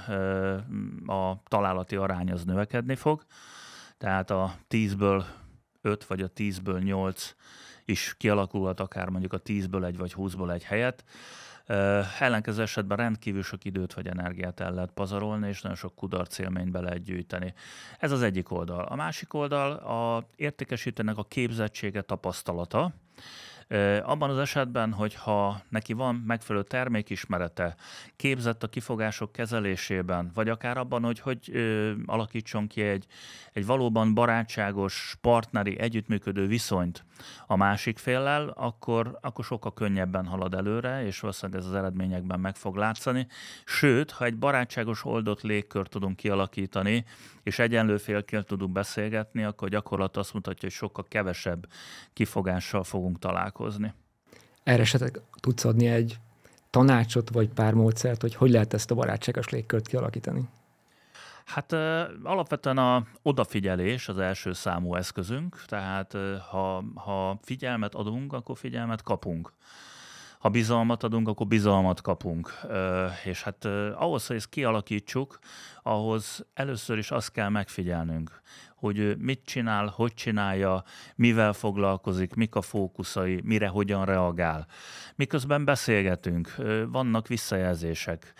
a 1.05 1.41
találati 1.47 1.95
arány 1.95 2.31
az 2.31 2.43
növekedni 2.43 2.95
fog. 2.95 3.25
Tehát 3.97 4.29
a 4.29 4.55
10-ből 4.69 5.23
5 5.81 6.05
vagy 6.05 6.21
a 6.21 6.29
10-ből 6.29 6.83
8 6.83 7.35
is 7.85 8.15
kialakulhat 8.17 8.79
akár 8.79 9.09
mondjuk 9.09 9.33
a 9.33 9.41
10-ből 9.41 9.85
egy 9.85 9.97
vagy 9.97 10.13
20-ból 10.17 10.53
egy 10.53 10.63
helyet. 10.63 11.03
Ellenkező 12.19 12.62
esetben 12.62 12.97
rendkívül 12.97 13.43
sok 13.43 13.65
időt 13.65 13.93
vagy 13.93 14.07
energiát 14.07 14.59
el 14.59 14.74
lehet 14.74 14.91
pazarolni, 14.91 15.47
és 15.47 15.62
nagyon 15.62 15.77
sok 15.77 15.95
kudarc 15.95 16.38
élményt 16.38 16.71
be 16.71 16.79
lehet 16.79 17.03
gyűjteni. 17.03 17.53
Ez 18.00 18.12
az 18.12 18.21
egyik 18.21 18.51
oldal. 18.51 18.86
A 18.86 18.95
másik 18.95 19.33
oldal 19.33 19.71
a 19.71 20.27
értékesítőnek 20.36 21.17
a 21.17 21.24
képzettsége, 21.24 22.01
tapasztalata, 22.01 22.91
abban 24.03 24.29
az 24.29 24.38
esetben, 24.38 24.93
hogyha 24.93 25.62
neki 25.69 25.93
van 25.93 26.15
megfelelő 26.15 26.63
termékismerete, 26.63 27.75
képzett 28.15 28.63
a 28.63 28.67
kifogások 28.67 29.31
kezelésében, 29.31 30.31
vagy 30.33 30.50
akár 30.50 30.77
abban, 30.77 31.03
hogy 31.03 31.19
hogy 31.19 31.51
alakítson 32.05 32.67
ki 32.67 32.81
egy, 32.81 33.05
egy 33.53 33.65
valóban 33.65 34.13
barátságos, 34.13 35.17
partneri, 35.21 35.79
együttműködő 35.79 36.47
viszonyt 36.47 37.05
a 37.47 37.55
másik 37.55 37.97
féllel, 37.97 38.50
akkor, 38.50 39.17
akkor 39.21 39.45
sokkal 39.45 39.74
könnyebben 39.74 40.25
halad 40.25 40.53
előre, 40.53 41.05
és 41.05 41.19
valószínűleg 41.19 41.62
ez 41.62 41.67
az 41.67 41.75
eredményekben 41.75 42.39
meg 42.39 42.55
fog 42.55 42.75
látszani. 42.75 43.27
Sőt, 43.65 44.12
ha 44.12 44.25
egy 44.25 44.38
barátságos 44.38 45.05
oldott 45.05 45.41
légkör 45.41 45.88
tudunk 45.88 46.15
kialakítani, 46.15 47.05
és 47.43 47.59
egyenlő 47.59 47.97
félként 47.97 48.45
tudunk 48.45 48.71
beszélgetni, 48.71 49.43
akkor 49.43 49.69
gyakorlat 49.69 50.17
azt 50.17 50.33
mutatja, 50.33 50.59
hogy 50.62 50.77
sokkal 50.77 51.05
kevesebb 51.07 51.67
kifogással 52.13 52.83
fogunk 52.83 53.19
találkozni. 53.19 53.55
Erre 54.63 54.81
esetleg 54.81 55.21
tudsz 55.39 55.65
adni 55.65 55.87
egy 55.87 56.19
tanácsot, 56.69 57.29
vagy 57.29 57.49
pár 57.49 57.73
módszert, 57.73 58.21
hogy 58.21 58.35
hogy 58.35 58.51
lehet 58.51 58.73
ezt 58.73 58.91
a 58.91 58.95
barátságos 58.95 59.49
légkört 59.49 59.87
kialakítani? 59.87 60.49
Hát 61.45 61.73
alapvetően 62.23 62.77
a 62.77 63.05
odafigyelés 63.21 64.07
az 64.07 64.17
első 64.17 64.53
számú 64.53 64.95
eszközünk, 64.95 65.63
tehát 65.65 66.17
ha, 66.49 66.83
ha 66.95 67.39
figyelmet 67.41 67.95
adunk, 67.95 68.33
akkor 68.33 68.57
figyelmet 68.57 69.01
kapunk. 69.01 69.53
Ha 70.39 70.49
bizalmat 70.49 71.03
adunk, 71.03 71.27
akkor 71.27 71.47
bizalmat 71.47 72.01
kapunk. 72.01 72.59
És 73.23 73.43
hát 73.43 73.65
ahhoz, 73.95 74.27
hogy 74.27 74.35
ezt 74.35 74.49
kialakítsuk, 74.49 75.39
ahhoz 75.88 76.46
először 76.53 76.98
is 76.98 77.12
azt 77.12 77.32
kell 77.32 77.50
megfigyelnünk, 77.50 78.41
hogy 78.75 79.17
mit 79.17 79.41
csinál, 79.46 79.88
hogy 79.88 80.13
csinálja, 80.13 80.84
mivel 81.15 81.53
foglalkozik, 81.53 82.34
mik 82.34 82.56
a 82.56 82.62
fókuszai, 82.62 83.41
mire 83.44 83.67
hogyan 83.67 84.06
reagál. 84.06 84.67
Miközben 85.15 85.65
beszélgetünk, 85.65 86.56
vannak 86.88 87.27
visszajelzések, 87.27 88.34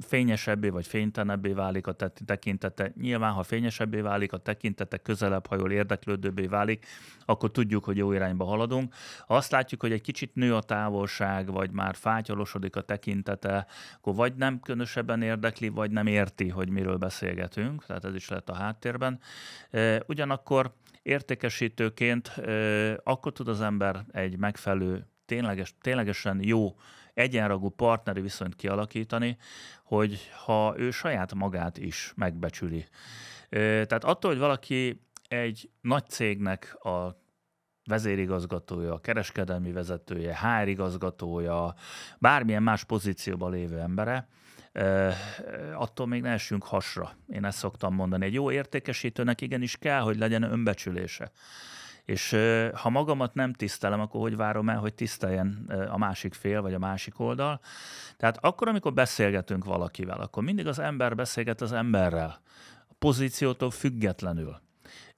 fényesebbé 0.00 0.68
vagy 0.68 0.86
fénytenebbé 0.86 1.52
válik 1.52 1.86
a 1.86 1.96
tekintete. 2.26 2.92
Nyilván, 3.00 3.32
ha 3.32 3.42
fényesebbé 3.42 4.00
válik 4.00 4.32
a 4.32 4.36
tekintete, 4.36 4.96
közelebb 4.96 5.46
hajol, 5.46 5.72
érdeklődőbbé 5.72 6.46
válik, 6.46 6.86
akkor 7.24 7.50
tudjuk, 7.50 7.84
hogy 7.84 7.96
jó 7.96 8.12
irányba 8.12 8.44
haladunk. 8.44 8.94
Ha 9.26 9.36
azt 9.36 9.50
látjuk, 9.50 9.80
hogy 9.80 9.92
egy 9.92 10.00
kicsit 10.00 10.34
nő 10.34 10.54
a 10.54 10.62
távolság, 10.62 11.52
vagy 11.52 11.70
már 11.70 11.94
fátyolosodik 11.94 12.76
a 12.76 12.80
tekintete, 12.80 13.66
akkor 13.96 14.14
vagy 14.14 14.34
nem 14.34 14.60
különösebben 14.60 15.22
érdekli, 15.22 15.68
vagy 15.68 15.90
nem 15.90 16.06
érti, 16.06 16.48
hogy 16.48 16.61
miről 16.68 16.96
beszélgetünk, 16.96 17.86
tehát 17.86 18.04
ez 18.04 18.14
is 18.14 18.28
lehet 18.28 18.48
a 18.48 18.54
háttérben. 18.54 19.20
Ugyanakkor 20.06 20.74
értékesítőként 21.02 22.28
akkor 23.02 23.32
tud 23.32 23.48
az 23.48 23.60
ember 23.60 24.04
egy 24.12 24.38
megfelelő, 24.38 25.06
tényleges, 25.26 25.74
ténylegesen 25.80 26.42
jó 26.42 26.76
egyenragú 27.14 27.68
partneri 27.68 28.20
viszonyt 28.20 28.56
kialakítani, 28.56 29.36
hogy 29.84 30.30
ha 30.44 30.74
ő 30.76 30.90
saját 30.90 31.34
magát 31.34 31.78
is 31.78 32.12
megbecsüli. 32.16 32.86
Tehát 33.50 34.04
attól, 34.04 34.30
hogy 34.30 34.40
valaki 34.40 35.00
egy 35.28 35.70
nagy 35.80 36.08
cégnek 36.08 36.84
a 36.84 37.20
vezérigazgatója, 37.84 39.00
kereskedelmi 39.00 39.72
vezetője, 39.72 40.38
HR 40.38 40.68
igazgatója, 40.68 41.74
bármilyen 42.18 42.62
más 42.62 42.84
pozícióban 42.84 43.50
lévő 43.50 43.78
embere, 43.78 44.28
attól 45.74 46.06
még 46.06 46.22
ne 46.22 46.30
essünk 46.30 46.64
hasra. 46.64 47.16
Én 47.28 47.44
ezt 47.44 47.58
szoktam 47.58 47.94
mondani. 47.94 48.24
Egy 48.24 48.34
jó 48.34 48.50
értékesítőnek 48.50 49.40
igenis 49.40 49.76
kell, 49.76 50.00
hogy 50.00 50.18
legyen 50.18 50.42
önbecsülése. 50.42 51.30
És 52.04 52.36
ha 52.74 52.90
magamat 52.90 53.34
nem 53.34 53.52
tisztelem, 53.52 54.00
akkor 54.00 54.20
hogy 54.20 54.36
várom 54.36 54.68
el, 54.68 54.78
hogy 54.78 54.94
tiszteljen 54.94 55.72
a 55.90 55.98
másik 55.98 56.34
fél, 56.34 56.62
vagy 56.62 56.74
a 56.74 56.78
másik 56.78 57.20
oldal. 57.20 57.60
Tehát 58.16 58.38
akkor, 58.40 58.68
amikor 58.68 58.92
beszélgetünk 58.92 59.64
valakivel, 59.64 60.20
akkor 60.20 60.42
mindig 60.42 60.66
az 60.66 60.78
ember 60.78 61.14
beszélget 61.14 61.60
az 61.60 61.72
emberrel 61.72 62.40
pozíciótól 62.98 63.70
függetlenül. 63.70 64.60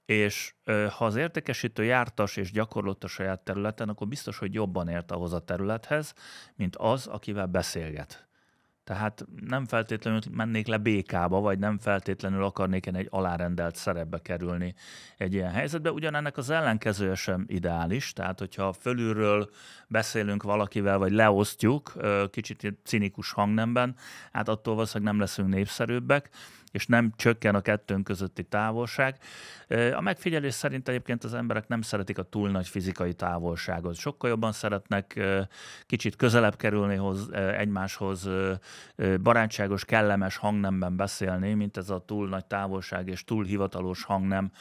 És 0.05 0.53
ha 0.65 1.05
az 1.05 1.15
értékesítő 1.15 1.83
jártas 1.83 2.37
és 2.37 2.51
gyakorlott 2.51 3.03
a 3.03 3.07
saját 3.07 3.39
területen, 3.39 3.89
akkor 3.89 4.07
biztos, 4.07 4.37
hogy 4.37 4.53
jobban 4.53 4.87
ért 4.87 5.11
ahhoz 5.11 5.33
a 5.33 5.39
területhez, 5.39 6.13
mint 6.55 6.75
az, 6.75 7.07
akivel 7.07 7.45
beszélget. 7.45 8.27
Tehát 8.85 9.25
nem 9.47 9.65
feltétlenül 9.65 10.19
mennék 10.31 10.67
le 10.67 10.77
békába, 10.77 11.39
vagy 11.39 11.59
nem 11.59 11.77
feltétlenül 11.77 12.43
akarnék 12.43 12.85
én 12.85 12.95
egy 12.95 13.07
alárendelt 13.09 13.75
szerepbe 13.75 14.21
kerülni 14.21 14.73
egy 15.17 15.33
ilyen 15.33 15.51
helyzetbe. 15.51 15.91
Ugyanennek 15.91 16.37
az 16.37 16.49
ellenkezője 16.49 17.15
sem 17.15 17.45
ideális, 17.47 18.13
tehát 18.13 18.39
hogyha 18.39 18.73
fölülről 18.73 19.49
beszélünk 19.87 20.43
valakivel, 20.43 20.97
vagy 20.97 21.11
leosztjuk 21.11 21.93
kicsit 22.31 22.73
cinikus 22.83 23.31
hangnemben, 23.31 23.95
hát 24.31 24.49
attól 24.49 24.73
valószínűleg 24.73 25.13
nem 25.13 25.21
leszünk 25.21 25.49
népszerűbbek 25.49 26.29
és 26.75 26.85
nem 26.85 27.13
csökken 27.15 27.55
a 27.55 27.61
kettőnk 27.61 28.03
közötti 28.03 28.43
távolság. 28.43 29.17
A 29.93 30.01
megfigyelés 30.01 30.53
szerint 30.53 30.87
egyébként 30.87 31.23
az 31.23 31.33
emberek 31.33 31.67
nem 31.67 31.81
szeretik 31.81 32.17
a 32.17 32.23
túl 32.23 32.49
nagy 32.49 32.67
fizikai 32.67 33.13
távolságot. 33.13 33.95
Sokkal 33.95 34.29
jobban 34.29 34.51
szeretnek 34.51 35.19
kicsit 35.85 36.15
közelebb 36.15 36.55
kerülni 36.55 36.95
hoz, 36.95 37.31
egymáshoz, 37.33 38.29
barátságos, 39.21 39.85
kellemes 39.85 40.37
hangnemben 40.37 40.95
beszélni, 40.95 41.53
mint 41.53 41.77
ez 41.77 41.89
a 41.89 42.03
túl 42.05 42.27
nagy 42.27 42.45
távolság 42.45 43.07
és 43.07 43.23
túl 43.23 43.43
hivatalos 43.43 44.03
hangnem, 44.03 44.51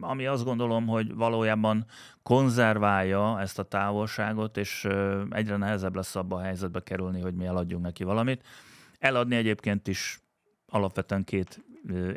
ami 0.00 0.26
azt 0.26 0.44
gondolom, 0.44 0.86
hogy 0.86 1.14
valójában 1.14 1.84
konzerválja 2.22 3.40
ezt 3.40 3.58
a 3.58 3.62
távolságot, 3.62 4.56
és 4.56 4.88
egyre 5.30 5.56
nehezebb 5.56 5.94
lesz 5.94 6.16
abba 6.16 6.36
a 6.36 6.40
helyzetbe 6.42 6.82
kerülni, 6.82 7.20
hogy 7.20 7.34
mi 7.34 7.44
eladjunk 7.44 7.84
neki 7.84 8.04
valamit. 8.04 8.46
Eladni 8.98 9.36
egyébként 9.36 9.88
is 9.88 10.20
alapvetően 10.68 11.24
két 11.24 11.64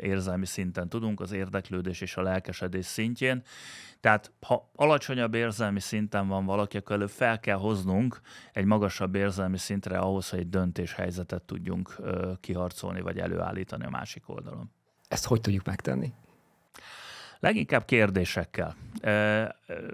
érzelmi 0.00 0.46
szinten 0.46 0.88
tudunk, 0.88 1.20
az 1.20 1.32
érdeklődés 1.32 2.00
és 2.00 2.16
a 2.16 2.22
lelkesedés 2.22 2.86
szintjén. 2.86 3.42
Tehát 4.00 4.32
ha 4.40 4.70
alacsonyabb 4.74 5.34
érzelmi 5.34 5.80
szinten 5.80 6.28
van 6.28 6.44
valaki, 6.44 6.76
akkor 6.76 6.96
előbb 6.96 7.10
fel 7.10 7.40
kell 7.40 7.56
hoznunk 7.56 8.20
egy 8.52 8.64
magasabb 8.64 9.14
érzelmi 9.14 9.58
szintre 9.58 9.98
ahhoz, 9.98 10.30
hogy 10.30 10.38
egy 10.38 10.48
döntéshelyzetet 10.48 11.42
tudjunk 11.42 11.96
kiharcolni 12.40 13.00
vagy 13.00 13.18
előállítani 13.18 13.84
a 13.84 13.90
másik 13.90 14.28
oldalon. 14.28 14.70
Ezt 15.08 15.26
hogy 15.26 15.40
tudjuk 15.40 15.64
megtenni? 15.64 16.12
Leginkább 17.40 17.84
kérdésekkel. 17.84 18.76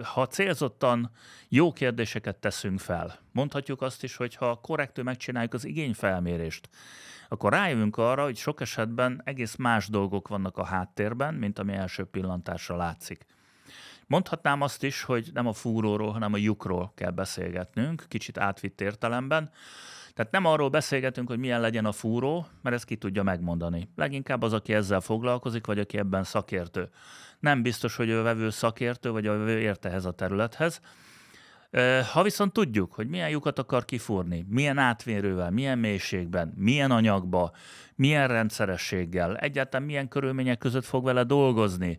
Ha 0.03 0.27
célzottan 0.27 1.11
jó 1.49 1.73
kérdéseket 1.73 2.37
teszünk 2.37 2.81
fel, 2.81 3.19
mondhatjuk 3.33 3.83
azt 3.83 4.03
is, 4.03 4.17
hogy 4.17 4.35
ha 4.35 4.61
korrektül 4.61 5.05
megcsináljuk 5.05 5.55
az 5.55 5.65
igényfelmérést, 5.65 6.69
akkor 7.29 7.53
rájövünk 7.53 7.97
arra, 7.97 8.23
hogy 8.23 8.37
sok 8.37 8.61
esetben 8.61 9.21
egész 9.25 9.57
más 9.57 9.89
dolgok 9.89 10.29
vannak 10.29 10.57
a 10.59 10.65
háttérben, 10.65 11.35
mint 11.35 11.59
ami 11.59 11.73
első 11.73 12.05
pillantásra 12.05 12.77
látszik. 12.77 13.27
Mondhatnám 14.07 14.61
azt 14.61 14.83
is, 14.83 15.03
hogy 15.03 15.31
nem 15.33 15.47
a 15.47 15.53
fúróról, 15.53 16.13
hanem 16.13 16.33
a 16.33 16.37
lyukról 16.37 16.93
kell 16.95 17.11
beszélgetnünk, 17.11 18.05
kicsit 18.09 18.39
átvitt 18.39 18.81
értelemben. 18.81 19.51
Tehát 20.17 20.33
nem 20.33 20.45
arról 20.45 20.69
beszélgetünk, 20.69 21.29
hogy 21.29 21.39
milyen 21.39 21.61
legyen 21.61 21.85
a 21.85 21.93
fúró, 21.93 22.47
mert 22.63 22.77
ezt 22.77 22.85
ki 22.85 22.97
tudja 22.97 23.23
megmondani. 23.23 23.89
Leginkább 23.97 24.43
az, 24.43 24.53
aki 24.53 24.75
ezzel 24.75 25.01
foglalkozik, 25.01 25.67
vagy 25.67 25.79
aki 25.79 25.99
ebben 25.99 26.25
szakértő. 26.25 26.89
Nem 27.41 27.63
biztos, 27.63 27.97
hogy 27.97 28.11
a 28.11 28.23
vevő 28.23 28.51
szakértő, 28.51 29.11
vagy 29.11 29.27
a 29.27 29.39
vevő 29.39 29.77
ehhez 29.81 30.05
a 30.05 30.11
területhez. 30.11 30.81
Ha 32.13 32.23
viszont 32.23 32.53
tudjuk, 32.53 32.93
hogy 32.93 33.09
milyen 33.09 33.29
lyukat 33.29 33.59
akar 33.59 33.85
kifúrni, 33.85 34.47
milyen 34.49 34.79
átvérővel, 34.79 35.51
milyen 35.51 35.79
mélységben, 35.79 36.53
milyen 36.57 36.91
anyagba, 36.91 37.53
milyen 37.95 38.29
rendszerességgel, 38.29 39.37
egyáltalán 39.37 39.87
milyen 39.87 40.09
körülmények 40.09 40.59
között 40.59 40.85
fog 40.85 41.05
vele 41.05 41.25
dolgozni, 41.25 41.99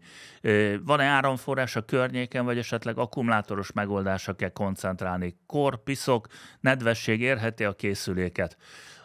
van-e 0.83 1.03
áramforrás 1.03 1.75
a 1.75 1.85
környéken, 1.85 2.45
vagy 2.45 2.57
esetleg 2.57 2.97
akkumulátoros 2.97 3.71
megoldásra 3.71 4.35
kell 4.35 4.49
koncentrálni, 4.49 5.37
kor, 5.45 5.83
piszok, 5.83 6.27
nedvesség 6.59 7.21
érheti 7.21 7.63
a 7.63 7.73
készüléket, 7.73 8.57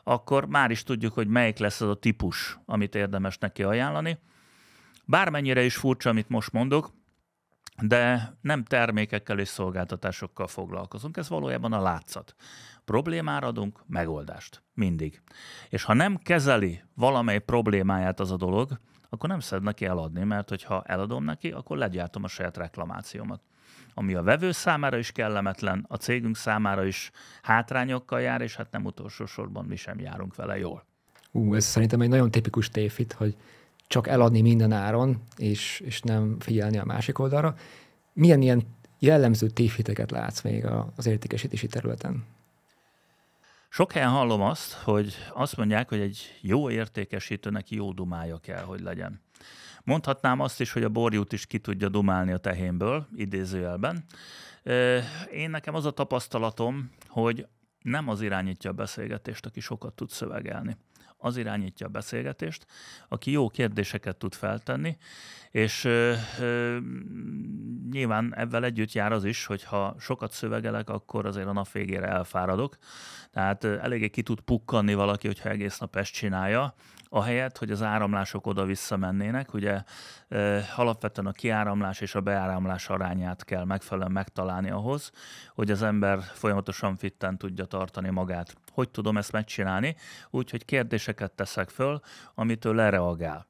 akkor 0.05 0.47
már 0.47 0.71
is 0.71 0.83
tudjuk, 0.83 1.13
hogy 1.13 1.29
melyik 1.29 1.59
lesz 1.59 1.81
az 1.81 1.89
a 1.89 1.95
típus, 1.95 2.59
amit 2.67 2.95
érdemes 2.95 3.39
neki 3.39 3.63
ajánlani. 3.63 4.19
Bármennyire 5.05 5.65
is 5.65 5.77
furcsa, 5.77 6.11
amit 6.11 6.29
most 6.29 6.53
mondok, 6.53 6.91
de 7.83 8.35
nem 8.41 8.65
termékekkel 8.65 9.39
és 9.39 9.49
szolgáltatásokkal 9.49 10.47
foglalkozunk. 10.47 11.17
Ez 11.17 11.29
valójában 11.29 11.73
a 11.73 11.83
látszat. 11.83 12.35
Problémára 12.85 13.47
adunk 13.47 13.83
megoldást. 13.87 14.63
Mindig. 14.75 15.23
És 15.69 15.85
ha 15.85 15.93
nem 15.93 16.17
kezeli 16.17 16.83
valamely 16.95 17.39
problémáját 17.39 18.21
az 18.21 18.31
a 18.31 18.37
dolog, 18.37 18.81
akkor 19.09 19.29
nem 19.29 19.41
szed 19.41 19.63
neki 19.63 19.85
eladni, 19.85 20.25
mert 20.25 20.49
hogyha 20.49 20.83
eladom 20.87 21.25
neki, 21.25 21.51
akkor 21.51 21.77
legyártom 21.77 22.25
a 22.25 22.29
saját 22.29 22.57
reklamációmat. 22.57 23.43
Ami 23.95 24.15
a 24.15 24.23
vevő 24.23 24.53
számára 24.53 24.97
is 24.97 25.13
kellemetlen, 25.13 25.85
a 25.89 25.97
cégünk 25.97 26.37
számára 26.37 26.85
is 26.85 27.11
hátrányokkal 27.43 28.21
jár, 28.21 28.41
és 28.41 28.57
hát 28.57 28.71
nem 28.71 28.85
utolsó 28.85 29.27
sorban 29.27 29.65
mi 29.65 29.77
sem 29.77 30.01
járunk 30.01 30.35
vele 30.35 30.59
jól. 30.59 30.87
Ú, 31.31 31.55
ez 31.55 31.65
szerintem 31.65 32.01
egy 32.01 32.09
nagyon 32.09 32.31
tipikus 32.31 32.69
tévhit, 32.69 33.13
hogy 33.13 33.37
csak 33.93 34.09
eladni 34.09 34.41
minden 34.41 34.73
áron, 34.73 35.23
és, 35.37 35.81
és 35.85 36.01
nem 36.01 36.37
figyelni 36.41 36.79
a 36.79 36.85
másik 36.85 37.19
oldalra. 37.19 37.55
Milyen 38.13 38.43
ilyen 38.43 38.63
jellemző 38.99 39.49
tévhiteket 39.49 40.11
látsz 40.11 40.43
még 40.43 40.67
az 40.97 41.07
értékesítési 41.07 41.67
területen? 41.67 42.25
Sok 43.69 43.93
helyen 43.93 44.09
hallom 44.09 44.43
azt, 44.43 44.73
hogy 44.73 45.15
azt 45.35 45.57
mondják, 45.57 45.89
hogy 45.89 46.01
egy 46.01 46.39
jó 46.41 46.71
értékesítőnek 46.71 47.71
jó 47.71 47.93
dumája 47.93 48.39
kell, 48.39 48.63
hogy 48.63 48.81
legyen. 48.81 49.21
Mondhatnám 49.85 50.41
azt 50.41 50.61
is, 50.61 50.73
hogy 50.73 50.85
a 50.85 50.89
borjút 50.89 51.33
is 51.33 51.47
ki 51.47 51.59
tudja 51.59 51.89
dumálni 51.89 52.33
a 52.33 52.39
tehénből, 52.39 53.07
idézőjelben. 53.17 54.05
Én 55.33 55.51
nekem 55.51 55.75
az 55.75 55.85
a 55.85 55.91
tapasztalatom, 55.91 56.91
hogy 57.09 57.47
nem 57.83 58.09
az 58.09 58.21
irányítja 58.21 58.71
a 58.71 58.75
beszélgetést, 58.75 59.47
aki 59.47 59.61
sokat 59.61 59.93
tud 59.93 60.11
szövegelni 60.11 60.77
az 61.23 61.37
irányítja 61.37 61.87
a 61.87 61.91
beszélgetést, 61.91 62.67
aki 63.09 63.31
jó 63.31 63.49
kérdéseket 63.49 64.17
tud 64.17 64.35
feltenni, 64.35 64.97
és 65.51 65.85
ö, 65.85 66.15
ö, 66.41 66.79
nyilván 67.91 68.35
ebben 68.37 68.65
együtt 68.65 68.93
jár 68.93 69.13
az 69.13 69.25
is, 69.25 69.47
hogy 69.47 69.65
ha 69.65 69.97
sokat 69.99 70.33
szövegelek, 70.33 70.91
akkor 70.91 71.27
azért 71.27 71.47
a 71.47 71.53
nap 71.53 71.73
végére 71.73 72.07
elfáradok. 72.07 72.77
Tehát 73.31 73.65
eléggé 73.65 74.09
ki 74.09 74.23
tud 74.23 74.41
pukkanni 74.41 74.95
valaki, 74.95 75.27
hogyha 75.27 75.49
egész 75.49 75.79
nap 75.79 75.97
ezt 75.97 76.13
csinálja, 76.13 76.75
ahelyett, 77.15 77.59
hogy 77.59 77.71
az 77.71 77.83
áramlások 77.83 78.47
oda-vissza 78.47 78.97
mennének. 78.97 79.55
Ugye 79.55 79.83
alapvetően 80.77 81.27
a 81.27 81.33
kiáramlás 81.33 82.01
és 82.01 82.15
a 82.15 82.21
beáramlás 82.21 82.89
arányát 82.89 83.45
kell 83.45 83.65
megfelelően 83.65 84.13
megtalálni 84.13 84.71
ahhoz, 84.71 85.11
hogy 85.55 85.71
az 85.71 85.83
ember 85.83 86.21
folyamatosan 86.21 86.97
fitten 86.97 87.39
tudja 87.39 87.65
tartani 87.65 88.11
magát. 88.11 88.57
Hogy 88.73 88.91
tudom 88.91 89.17
ezt 89.17 89.33
megcsinálni? 89.33 89.97
Úgy, 90.31 90.51
hogy 90.51 90.65
kérdéseket 90.65 91.33
teszek 91.33 91.69
föl, 91.69 92.01
amitől 92.35 92.75
lereagál. 92.75 93.47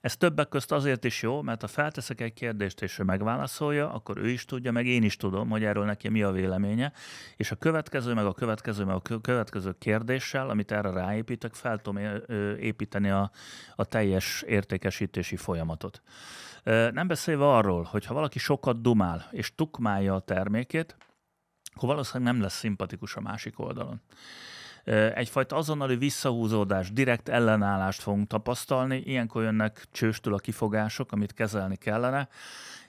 Ez 0.00 0.16
többek 0.16 0.48
közt 0.48 0.72
azért 0.72 1.04
is 1.04 1.22
jó, 1.22 1.42
mert 1.42 1.60
ha 1.60 1.66
felteszek 1.66 2.20
egy 2.20 2.32
kérdést, 2.32 2.82
és 2.82 2.98
ő 2.98 3.02
megválaszolja, 3.02 3.92
akkor 3.92 4.18
ő 4.18 4.28
is 4.28 4.44
tudja, 4.44 4.72
meg 4.72 4.86
én 4.86 5.02
is 5.02 5.16
tudom, 5.16 5.48
hogy 5.48 5.64
erről 5.64 5.84
neki 5.84 6.08
mi 6.08 6.22
a 6.22 6.30
véleménye, 6.30 6.92
és 7.36 7.50
a 7.50 7.56
következő, 7.56 8.14
meg 8.14 8.24
a 8.24 8.32
következő, 8.32 8.84
meg 8.84 8.94
a 8.94 9.20
következő 9.20 9.74
kérdéssel, 9.78 10.50
amit 10.50 10.72
erre 10.72 10.90
ráépítek, 10.90 11.54
fel 11.54 11.78
tudom 11.78 12.02
építeni 12.58 13.10
a, 13.10 13.30
a 13.76 13.84
teljes 13.84 14.42
értékesítési 14.42 15.36
folyamatot. 15.36 16.02
Nem 16.92 17.06
beszélve 17.06 17.48
arról, 17.48 17.82
hogy 17.82 18.06
ha 18.06 18.14
valaki 18.14 18.38
sokat 18.38 18.80
dumál, 18.80 19.28
és 19.30 19.54
tukmálja 19.54 20.14
a 20.14 20.20
termékét, 20.20 20.96
akkor 21.74 21.88
valószínűleg 21.88 22.32
nem 22.32 22.42
lesz 22.42 22.58
szimpatikus 22.58 23.16
a 23.16 23.20
másik 23.20 23.58
oldalon 23.58 24.00
egyfajta 25.14 25.56
azonnali 25.56 25.96
visszahúzódás, 25.96 26.92
direkt 26.92 27.28
ellenállást 27.28 28.02
fogunk 28.02 28.28
tapasztalni, 28.28 29.02
ilyenkor 29.04 29.42
jönnek 29.42 29.84
csőstől 29.92 30.34
a 30.34 30.38
kifogások, 30.38 31.12
amit 31.12 31.34
kezelni 31.34 31.76
kellene, 31.76 32.28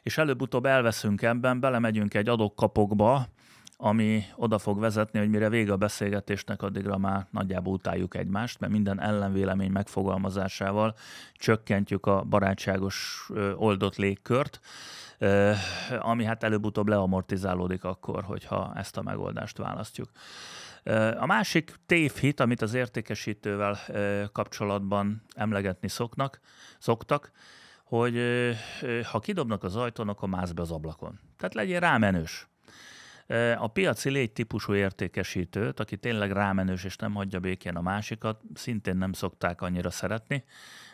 és 0.03 0.17
előbb-utóbb 0.17 0.65
elveszünk 0.65 1.21
ebben, 1.21 1.59
belemegyünk 1.59 2.13
egy 2.13 2.27
adok-kapokba, 2.27 3.27
ami 3.83 4.23
oda 4.35 4.57
fog 4.57 4.79
vezetni, 4.79 5.19
hogy 5.19 5.29
mire 5.29 5.49
vége 5.49 5.71
a 5.71 5.77
beszélgetésnek, 5.77 6.61
addigra 6.61 6.97
már 6.97 7.27
nagyjából 7.31 7.73
utáljuk 7.73 8.15
egymást, 8.15 8.59
mert 8.59 8.71
minden 8.71 9.01
ellenvélemény 9.01 9.71
megfogalmazásával 9.71 10.95
csökkentjük 11.33 12.05
a 12.05 12.23
barátságos 12.23 13.29
oldott 13.55 13.95
légkört, 13.95 14.59
ami 15.99 16.23
hát 16.23 16.43
előbb-utóbb 16.43 16.87
leamortizálódik 16.87 17.83
akkor, 17.83 18.23
hogyha 18.23 18.71
ezt 18.75 18.97
a 18.97 19.01
megoldást 19.01 19.57
választjuk. 19.57 20.09
A 21.17 21.25
másik 21.25 21.73
tévhit, 21.85 22.39
amit 22.39 22.61
az 22.61 22.73
értékesítővel 22.73 23.79
kapcsolatban 24.31 25.23
emlegetni 25.35 25.87
szoknak, 25.87 26.39
szoktak, 26.79 27.31
hogy 27.83 28.21
ha 29.11 29.19
kidobnak 29.19 29.63
az 29.63 29.75
ajtón, 29.75 30.09
akkor 30.09 30.29
mász 30.29 30.51
be 30.51 30.61
az 30.61 30.71
ablakon. 30.71 31.19
Tehát 31.37 31.53
legyél 31.53 31.79
rámenős. 31.79 32.49
A 33.57 33.67
piaci 33.67 34.09
légy 34.09 34.31
típusú 34.31 34.73
értékesítőt, 34.73 35.79
aki 35.79 35.97
tényleg 35.97 36.31
rámenős 36.31 36.83
és 36.83 36.95
nem 36.95 37.13
hagyja 37.13 37.39
békén 37.39 37.75
a 37.75 37.81
másikat, 37.81 38.41
szintén 38.53 38.97
nem 38.97 39.13
szokták 39.13 39.61
annyira 39.61 39.89
szeretni. 39.89 40.43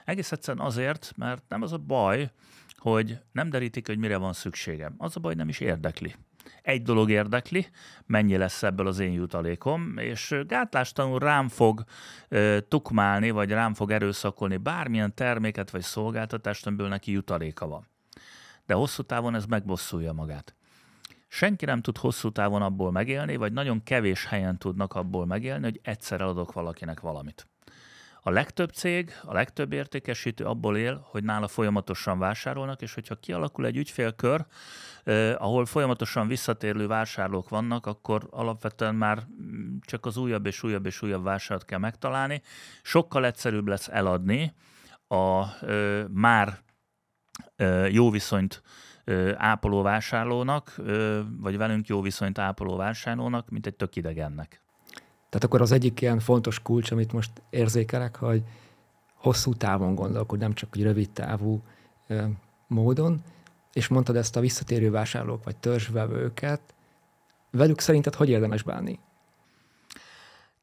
Egész 0.05 0.31
egyszerűen 0.31 0.65
azért, 0.65 1.13
mert 1.15 1.43
nem 1.47 1.61
az 1.61 1.73
a 1.73 1.77
baj, 1.77 2.31
hogy 2.77 3.19
nem 3.31 3.49
derítik, 3.49 3.87
hogy 3.87 3.97
mire 3.97 4.17
van 4.17 4.33
szükségem. 4.33 4.95
Az 4.97 5.15
a 5.15 5.19
baj, 5.19 5.33
nem 5.33 5.49
is 5.49 5.59
érdekli. 5.59 6.15
Egy 6.61 6.81
dolog 6.81 7.09
érdekli, 7.09 7.67
mennyi 8.05 8.37
lesz 8.37 8.63
ebből 8.63 8.87
az 8.87 8.99
én 8.99 9.11
jutalékom, 9.11 9.97
és 9.97 10.35
gátlástalanul 10.47 11.19
rám 11.19 11.47
fog 11.47 11.83
e, 12.29 12.61
tukmálni, 12.61 13.29
vagy 13.29 13.49
rám 13.49 13.73
fog 13.73 13.91
erőszakolni 13.91 14.57
bármilyen 14.57 15.15
terméket 15.15 15.69
vagy 15.69 15.81
szolgáltatást, 15.81 16.67
amiből 16.67 16.87
neki 16.87 17.11
jutaléka 17.11 17.67
van. 17.67 17.87
De 18.65 18.73
hosszú 18.73 19.03
távon 19.03 19.35
ez 19.35 19.45
megbosszulja 19.45 20.13
magát. 20.13 20.55
Senki 21.27 21.65
nem 21.65 21.81
tud 21.81 21.97
hosszú 21.97 22.31
távon 22.31 22.61
abból 22.61 22.91
megélni, 22.91 23.35
vagy 23.35 23.53
nagyon 23.53 23.83
kevés 23.83 24.25
helyen 24.25 24.57
tudnak 24.57 24.93
abból 24.93 25.25
megélni, 25.25 25.63
hogy 25.63 25.79
egyszer 25.83 26.21
eladok 26.21 26.53
valakinek 26.53 26.99
valamit. 26.99 27.47
A 28.27 28.29
legtöbb 28.29 28.69
cég, 28.69 29.11
a 29.23 29.33
legtöbb 29.33 29.73
értékesítő 29.73 30.45
abból 30.45 30.77
él, 30.77 31.07
hogy 31.09 31.23
nála 31.23 31.47
folyamatosan 31.47 32.19
vásárolnak, 32.19 32.81
és 32.81 32.93
hogyha 32.93 33.15
kialakul 33.15 33.65
egy 33.65 33.77
ügyfélkör, 33.77 34.45
eh, 35.03 35.41
ahol 35.41 35.65
folyamatosan 35.65 36.27
visszatérő 36.27 36.87
vásárlók 36.87 37.49
vannak, 37.49 37.85
akkor 37.85 38.27
alapvetően 38.31 38.95
már 38.95 39.27
csak 39.81 40.05
az 40.05 40.17
újabb 40.17 40.45
és 40.45 40.63
újabb 40.63 40.85
és 40.85 41.01
újabb 41.01 41.23
vásárat 41.23 41.65
kell 41.65 41.79
megtalálni. 41.79 42.41
Sokkal 42.81 43.25
egyszerűbb 43.25 43.67
lesz 43.67 43.87
eladni 43.87 44.53
a 45.07 45.43
eh, 45.65 46.05
már 46.07 46.59
eh, 47.55 47.93
jó 47.93 48.11
viszonyt 48.11 48.61
ápoló 49.35 49.81
vásárlónak, 49.81 50.75
vagy 51.39 51.57
velünk 51.57 51.87
jó 51.87 52.01
viszonyt 52.01 52.37
ápoló 52.37 52.75
vásárlónak, 52.75 53.49
mint 53.49 53.65
egy 53.65 53.75
tök 53.75 53.95
idegennek. 53.95 54.66
Tehát 55.29 55.43
akkor 55.45 55.61
az 55.61 55.71
egyik 55.71 56.01
ilyen 56.01 56.19
fontos 56.19 56.61
kulcs, 56.61 56.91
amit 56.91 57.13
most 57.13 57.31
érzékelek, 57.49 58.15
hogy 58.15 58.43
hosszú 59.13 59.53
távon 59.53 59.95
gondolkod, 59.95 60.39
nem 60.39 60.53
csak 60.53 60.75
egy 60.75 60.83
rövid 60.83 61.09
távú 61.09 61.63
ö, 62.07 62.23
módon, 62.67 63.23
és 63.73 63.87
mondtad 63.87 64.15
ezt 64.15 64.35
a 64.35 64.39
visszatérő 64.39 64.91
vásárlók 64.91 65.43
vagy 65.43 65.55
törzsvevőket, 65.55 66.61
velük 67.51 67.79
szerinted 67.79 68.15
hogy 68.15 68.29
érdemes 68.29 68.63
bánni? 68.63 68.99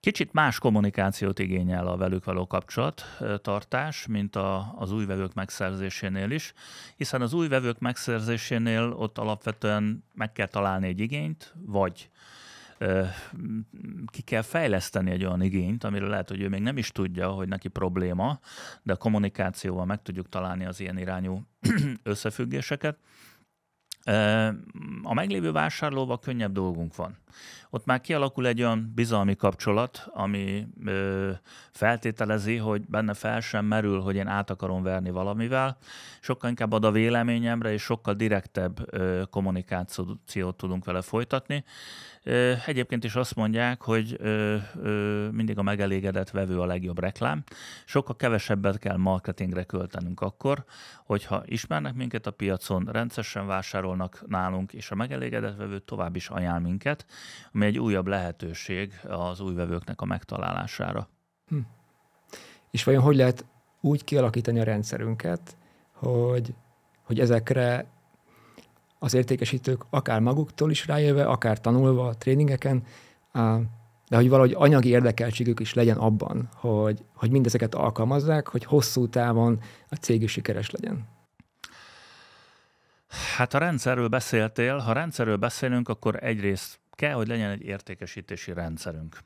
Kicsit 0.01 0.33
más 0.33 0.59
kommunikációt 0.59 1.39
igényel 1.39 1.87
a 1.87 1.97
velük 1.97 2.25
való 2.25 2.47
kapcsolattartás, 2.47 4.07
mint 4.07 4.37
a, 4.37 4.75
az 4.79 4.93
új 4.93 5.05
vevők 5.05 5.35
megszerzésénél 5.35 6.31
is, 6.31 6.53
hiszen 6.97 7.23
az 7.23 7.33
új 7.33 7.49
vevők 7.49 7.79
megszerzésénél 7.79 8.95
ott 8.99 9.19
alapvetően 9.19 10.05
meg 10.15 10.33
kell 10.33 10.47
találni 10.47 10.87
egy 10.87 11.01
igényt, 11.01 11.55
vagy 11.67 12.11
ki 14.07 14.23
kell 14.23 14.43
fejleszteni 14.43 15.11
egy 15.11 15.25
olyan 15.25 15.43
igényt, 15.43 15.85
amiről 15.85 16.09
lehet, 16.09 16.29
hogy 16.29 16.41
ő 16.41 16.49
még 16.49 16.63
nem 16.63 16.77
is 16.77 16.89
tudja, 16.89 17.29
hogy 17.29 17.49
neki 17.49 17.69
probléma, 17.69 18.39
de 18.83 18.93
a 18.93 18.97
kommunikációval 18.97 19.85
meg 19.85 20.03
tudjuk 20.03 20.29
találni 20.29 20.65
az 20.65 20.81
ilyen 20.81 20.99
irányú 20.99 21.43
összefüggéseket. 22.03 22.99
A 25.03 25.15
meglévő 25.15 25.53
vásárlóval 25.53 26.19
könnyebb 26.19 26.53
dolgunk 26.53 26.97
van. 26.97 27.17
Ott 27.71 27.85
már 27.85 28.01
kialakul 28.01 28.47
egy 28.47 28.63
olyan 28.63 28.93
bizalmi 28.95 29.37
kapcsolat, 29.37 30.07
ami 30.13 30.67
feltételezi, 31.71 32.57
hogy 32.57 32.87
benne 32.87 33.15
fel 33.15 33.41
sem 33.41 33.65
merül, 33.65 34.01
hogy 34.01 34.17
én 34.17 34.27
át 34.27 34.51
akarom 34.51 34.83
verni 34.83 35.11
valamivel. 35.11 35.77
Sokkal 36.21 36.51
inkább 36.51 36.73
ad 36.73 36.85
a 36.85 36.91
véleményemre, 36.91 37.73
és 37.73 37.83
sokkal 37.83 38.15
direktebb 38.15 38.91
kommunikációt 39.31 40.57
tudunk 40.57 40.85
vele 40.85 41.03
folytatni. 41.03 41.65
Egyébként 42.67 43.05
is 43.05 43.15
azt 43.15 43.35
mondják, 43.35 43.83
hogy 43.83 44.21
mindig 45.31 45.59
a 45.59 45.63
megelégedett 45.63 46.31
vevő 46.31 46.61
a 46.61 46.65
legjobb 46.65 46.99
reklám. 46.99 47.45
Sokkal 47.85 48.17
kevesebbet 48.17 48.79
kell 48.79 48.97
marketingre 48.97 49.65
költenünk 49.65 50.21
akkor, 50.21 50.65
hogyha 51.05 51.43
ismernek 51.47 51.95
minket 51.95 52.27
a 52.27 52.31
piacon, 52.31 52.89
rendszeresen 52.93 53.47
vásárolnak 53.47 54.25
nálunk, 54.27 54.73
és 54.73 54.91
a 54.91 54.95
megelégedett 54.95 55.57
vevő 55.57 55.79
tovább 55.79 56.17
is 56.17 56.29
ajánl 56.29 56.61
minket, 56.61 57.07
ami 57.53 57.67
egy 57.67 57.79
újabb 57.79 58.07
lehetőség 58.07 59.01
az 59.09 59.41
új 59.41 59.55
vevőknek 59.55 60.01
a 60.01 60.05
megtalálására. 60.05 61.09
Hm. 61.49 61.59
És 62.71 62.85
vajon 62.85 63.03
hogy 63.03 63.17
lehet 63.17 63.45
úgy 63.81 64.05
kialakítani 64.05 64.61
a 64.61 64.65
rendszerünket, 64.65 65.57
hogy, 65.93 66.55
hogy 67.03 67.21
ezekre 67.21 67.87
az 69.05 69.15
értékesítők 69.15 69.85
akár 69.91 70.21
maguktól 70.21 70.71
is 70.71 70.87
rájöve, 70.87 71.25
akár 71.25 71.61
tanulva 71.61 72.07
a 72.07 72.17
tréningeken, 72.17 72.83
de 74.09 74.17
hogy 74.17 74.29
valahogy 74.29 74.55
anyagi 74.57 74.89
érdekeltségük 74.89 75.61
is 75.61 75.75
legyen 75.75 75.97
abban, 75.97 76.49
hogy, 76.55 77.05
hogy 77.15 77.31
mindezeket 77.31 77.75
alkalmazzák, 77.75 78.49
hogy 78.49 78.65
hosszú 78.65 79.09
távon 79.09 79.61
a 79.89 79.95
cég 79.95 80.23
is 80.23 80.31
sikeres 80.31 80.71
legyen. 80.71 81.09
Hát 83.37 83.55
a 83.55 83.59
rendszerről 83.59 84.09
beszéltél, 84.09 84.77
ha 84.77 84.93
rendszerről 84.93 85.37
beszélünk, 85.37 85.89
akkor 85.89 86.19
egyrészt 86.23 86.79
kell, 86.91 87.15
hogy 87.15 87.29
legyen 87.29 87.51
egy 87.51 87.63
értékesítési 87.63 88.53
rendszerünk. 88.53 89.19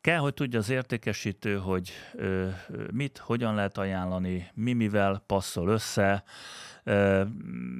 Kell, 0.00 0.18
hogy 0.18 0.34
tudja 0.34 0.58
az 0.58 0.70
értékesítő, 0.70 1.56
hogy 1.56 1.92
ö, 2.14 2.48
mit, 2.92 3.18
hogyan 3.18 3.54
lehet 3.54 3.78
ajánlani, 3.78 4.50
mi 4.54 4.72
mivel 4.72 5.22
passzol 5.26 5.68
össze, 5.68 6.24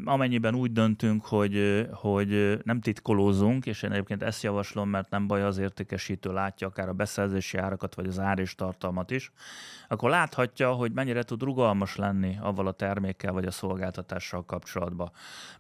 Amennyiben 0.05 0.55
úgy 0.55 0.73
döntünk, 0.73 1.25
hogy, 1.25 1.87
hogy 1.93 2.59
nem 2.65 2.81
titkolózunk, 2.81 3.67
és 3.67 3.83
én 3.83 3.93
egyébként 3.93 4.23
ezt 4.23 4.43
javaslom, 4.43 4.89
mert 4.89 5.11
nem 5.11 5.27
baj, 5.27 5.43
az 5.43 5.59
értékesítő 5.59 6.33
látja 6.33 6.67
akár 6.67 6.89
a 6.89 6.93
beszerzési 6.93 7.59
árakat, 7.59 7.95
vagy 7.95 8.07
az 8.07 8.19
ár 8.19 8.39
és 8.39 8.55
tartalmat 8.55 9.11
is, 9.11 9.33
akkor 9.89 10.11
láthatja, 10.11 10.73
hogy 10.73 10.93
mennyire 10.93 11.23
tud 11.23 11.43
rugalmas 11.43 11.97
lenni 11.97 12.39
avval 12.41 12.67
a 12.67 12.73
termékkel, 12.73 13.33
vagy 13.33 13.45
a 13.45 13.51
szolgáltatással 13.51 14.45
kapcsolatban. 14.45 15.11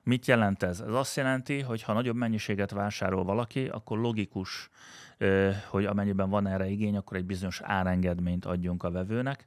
Mit 0.02 0.26
jelent 0.26 0.62
ez? 0.62 0.80
Ez 0.80 0.94
azt 0.94 1.16
jelenti, 1.16 1.60
hogy 1.60 1.82
ha 1.82 1.92
nagyobb 1.92 2.16
mennyiséget 2.16 2.70
vásárol 2.70 3.24
valaki, 3.24 3.68
akkor 3.68 3.98
logikus 3.98 4.70
hogy 5.70 5.84
amennyiben 5.84 6.30
van 6.30 6.46
erre 6.46 6.68
igény, 6.68 6.96
akkor 6.96 7.16
egy 7.16 7.24
bizonyos 7.24 7.60
árengedményt 7.64 8.44
adjunk 8.44 8.82
a 8.82 8.90
vevőnek. 8.90 9.46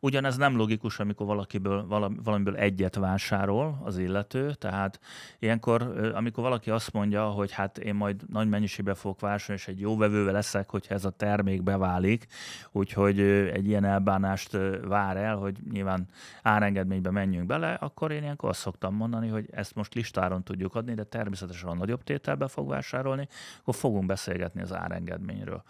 Ugyanez 0.00 0.36
nem 0.36 0.56
logikus, 0.56 1.00
amikor 1.00 1.26
valakiből, 1.26 1.86
valamiből 2.22 2.56
egyet 2.56 2.94
vásárol 2.94 3.80
az 3.84 3.98
illető, 3.98 4.54
tehát 4.54 5.00
ilyenkor, 5.38 6.10
amikor 6.14 6.42
valaki 6.42 6.70
azt 6.70 6.92
mondja, 6.92 7.24
hogy 7.24 7.52
hát 7.52 7.78
én 7.78 7.94
majd 7.94 8.30
nagy 8.30 8.48
mennyiségbe 8.48 8.94
fogok 8.94 9.20
vásárolni, 9.20 9.62
és 9.62 9.68
egy 9.68 9.80
jó 9.80 9.96
vevővel 9.96 10.32
leszek, 10.32 10.70
hogyha 10.70 10.94
ez 10.94 11.04
a 11.04 11.10
termék 11.10 11.62
beválik, 11.62 12.26
úgyhogy 12.72 13.20
egy 13.20 13.66
ilyen 13.66 13.84
elbánást 14.14 14.56
vár 14.82 15.16
el, 15.16 15.36
hogy 15.36 15.56
nyilván 15.70 16.06
árengedménybe 16.42 17.10
menjünk 17.10 17.46
bele, 17.46 17.72
akkor 17.72 18.12
én 18.12 18.22
ilyenkor 18.22 18.48
azt 18.48 18.60
szoktam 18.60 18.94
mondani, 18.94 19.28
hogy 19.28 19.48
ezt 19.52 19.74
most 19.74 19.94
listáron 19.94 20.42
tudjuk 20.42 20.74
adni, 20.74 20.94
de 20.94 21.04
természetesen 21.04 21.68
a 21.68 21.74
nagyobb 21.74 22.02
tételbe 22.02 22.48
fog 22.48 22.68
vásárolni, 22.68 23.28
akkor 23.60 23.74
fogunk 23.74 24.06
beszélgetni 24.06 24.60
az 24.60 24.72
árengedményről. 24.72 25.62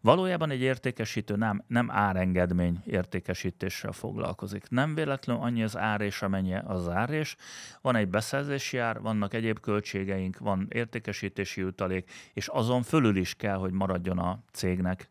Valójában 0.00 0.50
egy 0.50 0.60
értékesítő 0.60 1.36
nem, 1.36 1.64
nem 1.66 1.90
árengedmény 1.90 2.82
értékesítéssel 2.84 3.92
foglalkozik. 3.92 4.68
Nem 4.68 4.94
véletlenül 4.94 5.42
annyi 5.42 5.62
az 5.62 5.76
ár 5.76 6.00
és 6.00 6.22
amennyi 6.22 6.54
az 6.54 6.88
ár 6.88 7.10
és 7.10 7.36
van 7.80 7.96
egy 7.96 8.08
beszerzési 8.08 8.78
ár, 8.78 9.00
vannak 9.00 9.34
egyéb 9.34 9.60
költségeink, 9.60 10.38
van 10.38 10.66
értékesítési 10.70 11.62
utalék, 11.62 12.10
és 12.32 12.48
azon 12.48 12.82
fölül 12.82 13.16
is 13.16 13.34
kell, 13.34 13.56
hogy 13.56 13.72
maradjon 13.72 14.18
a 14.18 14.38
cégnek 14.52 15.08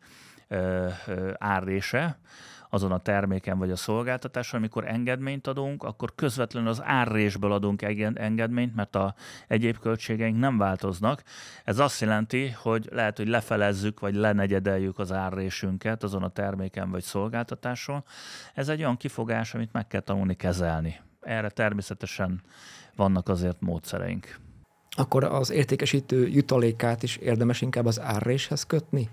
árrése 1.38 2.18
azon 2.70 2.92
a 2.92 2.98
terméken 2.98 3.58
vagy 3.58 3.70
a 3.70 3.76
szolgáltatáson, 3.76 4.58
amikor 4.60 4.88
engedményt 4.88 5.46
adunk, 5.46 5.82
akkor 5.82 6.14
közvetlenül 6.14 6.68
az 6.68 6.82
árrésből 6.82 7.52
adunk 7.52 7.82
engedményt, 7.82 8.74
mert 8.74 8.96
a 8.96 9.14
egyéb 9.48 9.78
költségeink 9.78 10.38
nem 10.38 10.58
változnak. 10.58 11.22
Ez 11.64 11.78
azt 11.78 12.00
jelenti, 12.00 12.50
hogy 12.50 12.88
lehet, 12.92 13.16
hogy 13.16 13.28
lefelezzük 13.28 14.00
vagy 14.00 14.14
lenegyedeljük 14.14 14.98
az 14.98 15.12
árrésünket 15.12 16.02
azon 16.02 16.22
a 16.22 16.28
terméken 16.28 16.90
vagy 16.90 17.02
szolgáltatáson. 17.02 18.04
Ez 18.54 18.68
egy 18.68 18.80
olyan 18.80 18.96
kifogás, 18.96 19.54
amit 19.54 19.72
meg 19.72 19.86
kell 19.86 20.00
tanulni 20.00 20.34
kezelni. 20.34 21.00
Erre 21.20 21.48
természetesen 21.48 22.42
vannak 22.96 23.28
azért 23.28 23.60
módszereink. 23.60 24.38
Akkor 24.90 25.24
az 25.24 25.50
értékesítő 25.50 26.28
jutalékát 26.28 27.02
is 27.02 27.16
érdemes 27.16 27.60
inkább 27.60 27.86
az 27.86 28.00
árréshez 28.00 28.64
kötni? 28.66 29.08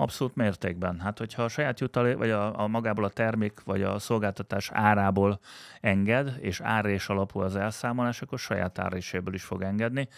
Abszolút 0.00 0.36
mértékben. 0.36 1.00
Hát, 1.00 1.18
hogyha 1.18 1.42
a 1.42 1.48
saját 1.48 1.80
jutalé, 1.80 2.12
vagy 2.12 2.30
a, 2.30 2.60
a 2.60 2.66
magából 2.66 3.04
a 3.04 3.08
termék, 3.08 3.60
vagy 3.64 3.82
a 3.82 3.98
szolgáltatás 3.98 4.70
árából 4.72 5.40
enged, 5.80 6.36
és 6.40 6.60
árrés 6.60 7.08
alapú 7.08 7.40
az 7.40 7.56
elszámolás, 7.56 8.22
akkor 8.22 8.38
saját 8.38 8.78
árréséből 8.78 9.34
is 9.34 9.42
fog 9.42 9.62
engedni. 9.62 10.08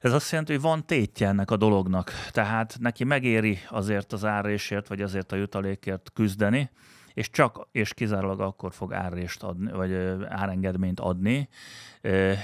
Ez 0.00 0.12
azt 0.12 0.30
jelenti, 0.30 0.52
hogy 0.52 0.62
van 0.62 0.86
tétje 0.86 1.28
ennek 1.28 1.50
a 1.50 1.56
dolognak. 1.56 2.12
Tehát 2.30 2.76
neki 2.80 3.04
megéri 3.04 3.58
azért 3.68 4.12
az 4.12 4.24
árrésért, 4.24 4.88
vagy 4.88 5.02
azért 5.02 5.32
a 5.32 5.36
jutalékért 5.36 6.10
küzdeni, 6.14 6.70
és 7.16 7.30
csak 7.30 7.68
és 7.72 7.94
kizárólag 7.94 8.40
akkor 8.40 8.72
fog 8.72 8.92
árrést 8.92 9.42
adni, 9.42 9.72
vagy 9.72 9.92
árengedményt 10.28 11.00
adni, 11.00 11.48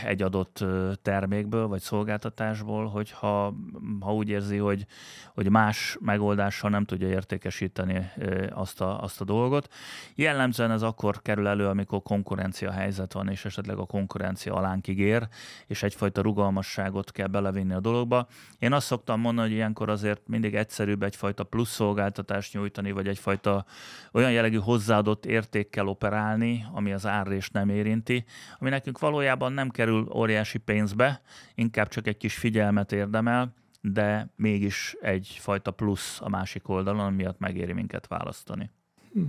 egy 0.04 0.22
adott 0.22 0.64
termékből 1.02 1.66
vagy 1.66 1.80
szolgáltatásból, 1.80 2.87
hogyha 2.87 3.54
ha 4.00 4.14
úgy 4.14 4.28
érzi, 4.28 4.56
hogy, 4.56 4.87
hogy 5.35 5.50
más 5.50 5.96
megoldással 6.00 6.70
nem 6.70 6.85
tudja 6.85 7.08
értékesíteni 7.08 8.11
azt 8.50 8.80
a, 8.80 9.02
azt 9.02 9.20
a 9.20 9.24
dolgot. 9.24 9.68
Jellemzően 10.14 10.70
ez 10.70 10.82
akkor 10.82 11.22
kerül 11.22 11.46
elő, 11.46 11.66
amikor 11.66 12.02
konkurencia 12.02 12.70
helyzet 12.70 13.12
van, 13.12 13.28
és 13.28 13.44
esetleg 13.44 13.78
a 13.78 13.87
konkurencia 13.87 14.54
alánkig 14.54 14.98
ér, 14.98 15.28
és 15.66 15.82
egyfajta 15.82 16.20
rugalmasságot 16.20 17.12
kell 17.12 17.26
belevinni 17.26 17.74
a 17.74 17.80
dologba. 17.80 18.26
Én 18.58 18.72
azt 18.72 18.87
szoktam 18.87 19.20
mondani, 19.20 19.48
hogy 19.48 19.56
ilyenkor 19.56 19.90
azért 19.90 20.20
mindig 20.26 20.54
egyszerűbb 20.54 21.02
egyfajta 21.02 21.44
plusz 21.44 21.70
szolgáltatást 21.70 22.52
nyújtani, 22.52 22.92
vagy 22.92 23.08
egyfajta 23.08 23.64
olyan 24.12 24.32
jellegű 24.32 24.61
hozzáadott 24.62 25.27
értékkel 25.27 25.88
operálni, 25.88 26.66
ami 26.72 26.92
az 26.92 27.07
árrést 27.07 27.53
nem 27.53 27.68
érinti, 27.68 28.25
ami 28.59 28.70
nekünk 28.70 28.98
valójában 28.98 29.53
nem 29.53 29.68
kerül 29.68 30.09
óriási 30.14 30.59
pénzbe, 30.59 31.20
inkább 31.55 31.88
csak 31.88 32.07
egy 32.07 32.16
kis 32.16 32.35
figyelmet 32.35 32.92
érdemel, 32.92 33.55
de 33.81 34.29
mégis 34.37 34.96
egyfajta 35.01 35.70
plusz 35.70 36.20
a 36.20 36.29
másik 36.29 36.68
oldalon, 36.68 37.12
miatt 37.12 37.38
megéri 37.38 37.72
minket 37.72 38.07
választani. 38.07 38.70
Hm. 39.12 39.22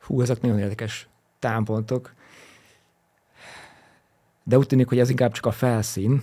Hú, 0.00 0.20
ezek 0.20 0.40
nagyon 0.40 0.58
érdekes 0.58 1.08
támpontok. 1.38 2.14
De 4.44 4.58
úgy 4.58 4.66
tűnik, 4.66 4.88
hogy 4.88 4.98
ez 4.98 5.10
inkább 5.10 5.32
csak 5.32 5.46
a 5.46 5.50
felszín. 5.50 6.10
Mhm. 6.10 6.22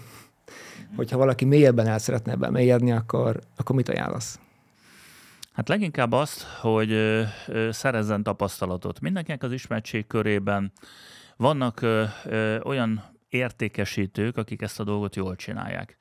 Hogyha 0.96 1.18
valaki 1.18 1.46
mélyebben 1.46 1.88
el 1.88 2.00
szeretne 2.00 2.32
ebben 2.32 2.52
mélyedni, 2.52 2.92
akkor, 2.92 3.40
akkor 3.56 3.76
mit 3.76 3.90
ajánlasz? 3.90 4.40
Hát 5.54 5.70
leginkább 5.70 6.12
azt, 6.12 6.42
hogy 6.44 6.98
szerezzen 7.70 8.24
tapasztalatot. 8.24 9.00
Mindenkinek 9.00 9.44
az 9.44 9.52
ismertség 9.52 10.08
körében 10.08 10.72
vannak 11.36 11.86
olyan 12.64 13.04
értékesítők, 13.30 14.38
akik 14.38 14.62
ezt 14.62 14.80
a 14.80 14.84
dolgot 14.84 15.16
jól 15.16 15.36
csinálják. 15.36 15.98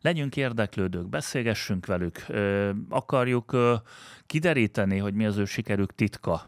Legyünk 0.00 0.36
érdeklődők, 0.36 1.08
beszélgessünk 1.08 1.86
velük, 1.86 2.26
akarjuk 2.88 3.56
kideríteni, 4.26 4.98
hogy 4.98 5.14
mi 5.14 5.26
az 5.26 5.36
ő 5.36 5.44
sikerük 5.44 5.94
titka. 5.94 6.46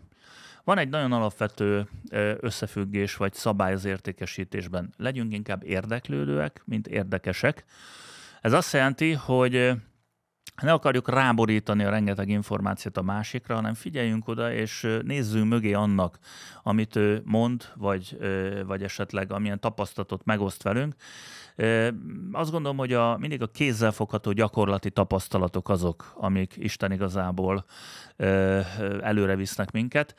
Van 0.64 0.78
egy 0.78 0.88
nagyon 0.88 1.12
alapvető 1.12 1.88
összefüggés 2.40 3.16
vagy 3.16 3.32
szabály 3.34 3.72
az 3.72 3.84
értékesítésben. 3.84 4.94
Legyünk 4.96 5.32
inkább 5.32 5.64
érdeklődőek, 5.64 6.62
mint 6.64 6.86
érdekesek. 6.86 7.64
Ez 8.40 8.52
azt 8.52 8.72
jelenti, 8.72 9.12
hogy 9.12 9.72
ne 10.62 10.72
akarjuk 10.72 11.08
ráborítani 11.08 11.84
a 11.84 11.90
rengeteg 11.90 12.28
információt 12.28 12.96
a 12.96 13.02
másikra, 13.02 13.54
hanem 13.54 13.74
figyeljünk 13.74 14.28
oda, 14.28 14.52
és 14.52 14.98
nézzünk 15.02 15.48
mögé 15.48 15.72
annak, 15.72 16.18
amit 16.62 16.96
ő 16.96 17.22
mond, 17.24 17.64
vagy, 17.74 18.18
vagy 18.66 18.82
esetleg 18.82 19.32
amilyen 19.32 19.60
tapasztalatot 19.60 20.24
megoszt 20.24 20.62
velünk. 20.62 20.94
Azt 22.32 22.50
gondolom, 22.50 22.76
hogy 22.76 22.92
a, 22.92 23.16
mindig 23.18 23.42
a 23.42 23.46
kézzel 23.46 23.92
fogható 23.92 24.32
gyakorlati 24.32 24.90
tapasztalatok 24.90 25.68
azok, 25.68 26.12
amik 26.14 26.54
Isten 26.56 26.92
igazából 26.92 27.64
előre 29.00 29.36
visznek 29.36 29.70
minket. 29.70 30.14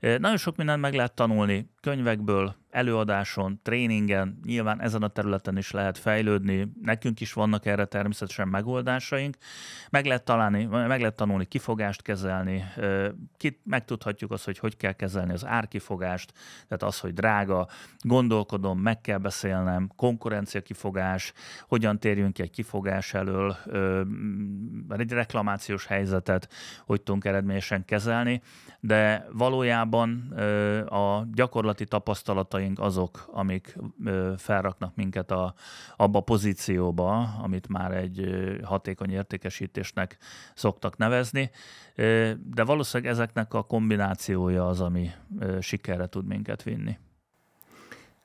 Nagyon 0.00 0.36
sok 0.36 0.56
mindent 0.56 0.80
meg 0.80 0.94
lehet 0.94 1.14
tanulni 1.14 1.70
könyvekből, 1.80 2.54
előadáson, 2.76 3.60
tréningen, 3.62 4.40
nyilván 4.44 4.80
ezen 4.80 5.02
a 5.02 5.08
területen 5.08 5.56
is 5.56 5.70
lehet 5.70 5.98
fejlődni, 5.98 6.72
nekünk 6.82 7.20
is 7.20 7.32
vannak 7.32 7.66
erre 7.66 7.84
természetesen 7.84 8.48
megoldásaink. 8.48 9.36
Meg 9.90 10.06
lehet, 10.06 10.24
találni, 10.24 10.64
meg 10.64 11.00
lehet 11.00 11.16
tanulni 11.16 11.44
kifogást 11.44 12.02
kezelni, 12.02 12.64
Kit, 13.36 13.60
megtudhatjuk 13.64 14.30
azt, 14.30 14.44
hogy 14.44 14.58
hogy 14.58 14.76
kell 14.76 14.92
kezelni 14.92 15.32
az 15.32 15.46
árkifogást, 15.46 16.32
tehát 16.68 16.82
az, 16.82 17.00
hogy 17.00 17.12
drága, 17.12 17.68
gondolkodom, 17.98 18.78
meg 18.78 19.00
kell 19.00 19.18
beszélnem, 19.18 19.90
konkurencia 19.96 20.60
kifogás, 20.60 21.32
hogyan 21.68 21.98
térjünk 21.98 22.32
ki 22.32 22.42
egy 22.42 22.50
kifogás 22.50 23.14
elől, 23.14 23.56
egy 24.88 25.12
reklamációs 25.12 25.86
helyzetet, 25.86 26.48
hogy 26.84 27.02
tudunk 27.02 27.24
eredményesen 27.24 27.84
kezelni, 27.84 28.42
de 28.86 29.28
valójában 29.32 30.32
a 30.88 31.26
gyakorlati 31.32 31.84
tapasztalataink 31.84 32.78
azok, 32.78 33.28
amik 33.32 33.78
felraknak 34.36 34.94
minket 34.94 35.30
a, 35.30 35.54
abba 35.96 36.18
a 36.18 36.22
pozícióba, 36.22 37.34
amit 37.42 37.68
már 37.68 37.92
egy 37.92 38.28
hatékony 38.62 39.10
értékesítésnek 39.10 40.16
szoktak 40.54 40.96
nevezni, 40.96 41.50
de 42.54 42.64
valószínűleg 42.64 43.12
ezeknek 43.12 43.54
a 43.54 43.62
kombinációja 43.62 44.68
az, 44.68 44.80
ami 44.80 45.10
sikerre 45.60 46.06
tud 46.06 46.26
minket 46.26 46.62
vinni. 46.62 46.98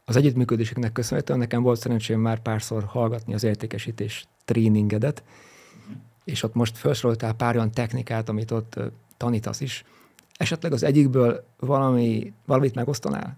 Az 0.05 0.15
együttműködéseknek 0.15 0.91
köszönhetően 0.91 1.39
nekem 1.39 1.61
volt 1.61 1.79
szerencsém 1.79 2.19
már 2.19 2.39
párszor 2.39 2.83
hallgatni 2.83 3.33
az 3.33 3.43
értékesítés 3.43 4.27
tréningedet, 4.45 5.23
és 6.23 6.43
ott 6.43 6.53
most 6.53 6.77
felsoroltál 6.77 7.33
pár 7.33 7.55
olyan 7.55 7.71
technikát, 7.71 8.29
amit 8.29 8.51
ott 8.51 8.79
tanítasz 9.17 9.61
is. 9.61 9.85
Esetleg 10.41 10.71
az 10.71 10.83
egyikből 10.83 11.45
valami, 11.59 12.33
valamit 12.45 12.75
megosztanál? 12.75 13.37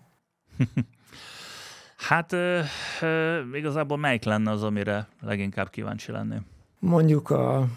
hát 2.08 2.32
ö, 2.32 2.60
ö, 3.02 3.40
igazából 3.54 3.98
melyik 3.98 4.24
lenne 4.24 4.52
az, 4.52 4.64
amire 4.64 5.08
leginkább 5.22 5.70
kíváncsi 5.70 6.12
lenni? 6.12 6.36
Mondjuk 6.80 7.30
a, 7.30 7.68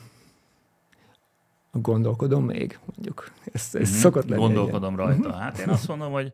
gondolkodom 1.73 2.45
még, 2.45 2.79
mondjuk. 2.85 3.31
Ez, 3.53 3.69
ez 3.73 3.91
mm-hmm. 3.91 3.99
szokott 3.99 4.29
lenni. 4.29 4.41
Gondolkodom 4.41 4.95
ilyen. 4.95 5.07
rajta. 5.07 5.29
Mhm. 5.29 5.39
Hát 5.39 5.59
én 5.59 5.69
azt 5.69 5.89
mondom, 5.89 6.13
hogy 6.13 6.33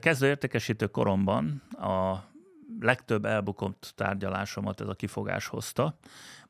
kezdő 0.00 0.26
értékesítő 0.26 0.86
koromban 0.86 1.62
a 1.72 2.16
legtöbb 2.80 3.24
elbukott 3.24 3.92
tárgyalásomat 3.96 4.80
ez 4.80 4.88
a 4.88 4.94
kifogás 4.94 5.46
hozta. 5.46 5.94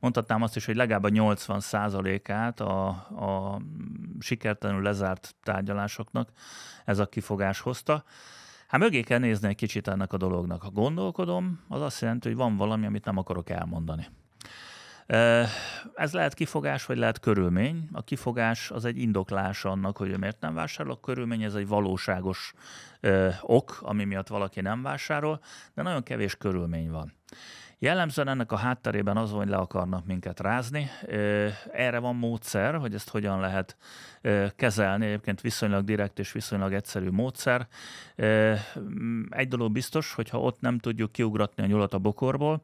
Mondhatnám 0.00 0.42
azt 0.42 0.56
is, 0.56 0.66
hogy 0.66 0.76
legalább 0.76 1.04
a 1.04 1.08
80%-át 1.08 2.60
a, 2.60 2.88
a 2.88 3.60
sikertelenül 4.18 4.82
lezárt 4.82 5.34
tárgyalásoknak 5.42 6.30
ez 6.84 6.98
a 6.98 7.06
kifogás 7.06 7.60
hozta. 7.60 8.04
Hát 8.68 8.80
mögé 8.80 9.00
kell 9.00 9.18
nézni 9.18 9.48
egy 9.48 9.56
kicsit 9.56 9.88
ennek 9.88 10.12
a 10.12 10.16
dolognak. 10.16 10.62
Ha 10.62 10.70
gondolkodom, 10.70 11.60
az 11.68 11.80
azt 11.80 12.00
jelenti, 12.00 12.28
hogy 12.28 12.36
van 12.36 12.56
valami, 12.56 12.86
amit 12.86 13.04
nem 13.04 13.16
akarok 13.16 13.50
elmondani. 13.50 14.06
Ez 15.94 16.12
lehet 16.12 16.34
kifogás, 16.34 16.86
vagy 16.86 16.98
lehet 16.98 17.20
körülmény. 17.20 17.88
A 17.92 18.02
kifogás 18.02 18.70
az 18.70 18.84
egy 18.84 18.98
indoklás 18.98 19.64
annak, 19.64 19.96
hogy 19.96 20.18
miért 20.18 20.40
nem 20.40 20.54
vásárol. 20.54 20.92
A 20.92 21.00
körülmény 21.00 21.42
ez 21.42 21.54
egy 21.54 21.68
valóságos 21.68 22.52
ok, 23.40 23.78
ami 23.82 24.04
miatt 24.04 24.28
valaki 24.28 24.60
nem 24.60 24.82
vásárol, 24.82 25.40
de 25.74 25.82
nagyon 25.82 26.02
kevés 26.02 26.36
körülmény 26.36 26.90
van. 26.90 27.12
Jellemzően 27.82 28.28
ennek 28.28 28.52
a 28.52 28.56
hátterében 28.56 29.16
az, 29.16 29.30
hogy 29.30 29.48
le 29.48 29.56
akarnak 29.56 30.06
minket 30.06 30.40
rázni. 30.40 30.90
Erre 31.72 31.98
van 31.98 32.16
módszer, 32.16 32.74
hogy 32.74 32.94
ezt 32.94 33.08
hogyan 33.08 33.40
lehet 33.40 33.76
kezelni. 34.56 35.06
Egyébként 35.06 35.40
viszonylag 35.40 35.84
direkt 35.84 36.18
és 36.18 36.32
viszonylag 36.32 36.72
egyszerű 36.72 37.10
módszer. 37.10 37.66
Egy 39.28 39.48
dolog 39.48 39.72
biztos, 39.72 40.14
hogy 40.14 40.28
ha 40.28 40.40
ott 40.40 40.60
nem 40.60 40.78
tudjuk 40.78 41.12
kiugratni 41.12 41.62
a 41.62 41.66
nyulat 41.66 41.94
a 41.94 41.98
bokorból, 41.98 42.62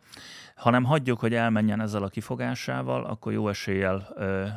hanem 0.55 0.85
hagyjuk, 0.85 1.21
hogy 1.21 1.35
elmenjen 1.35 1.81
ezzel 1.81 2.03
a 2.03 2.09
kifogásával, 2.09 3.05
akkor 3.05 3.33
jó 3.33 3.49
eséllyel 3.49 4.09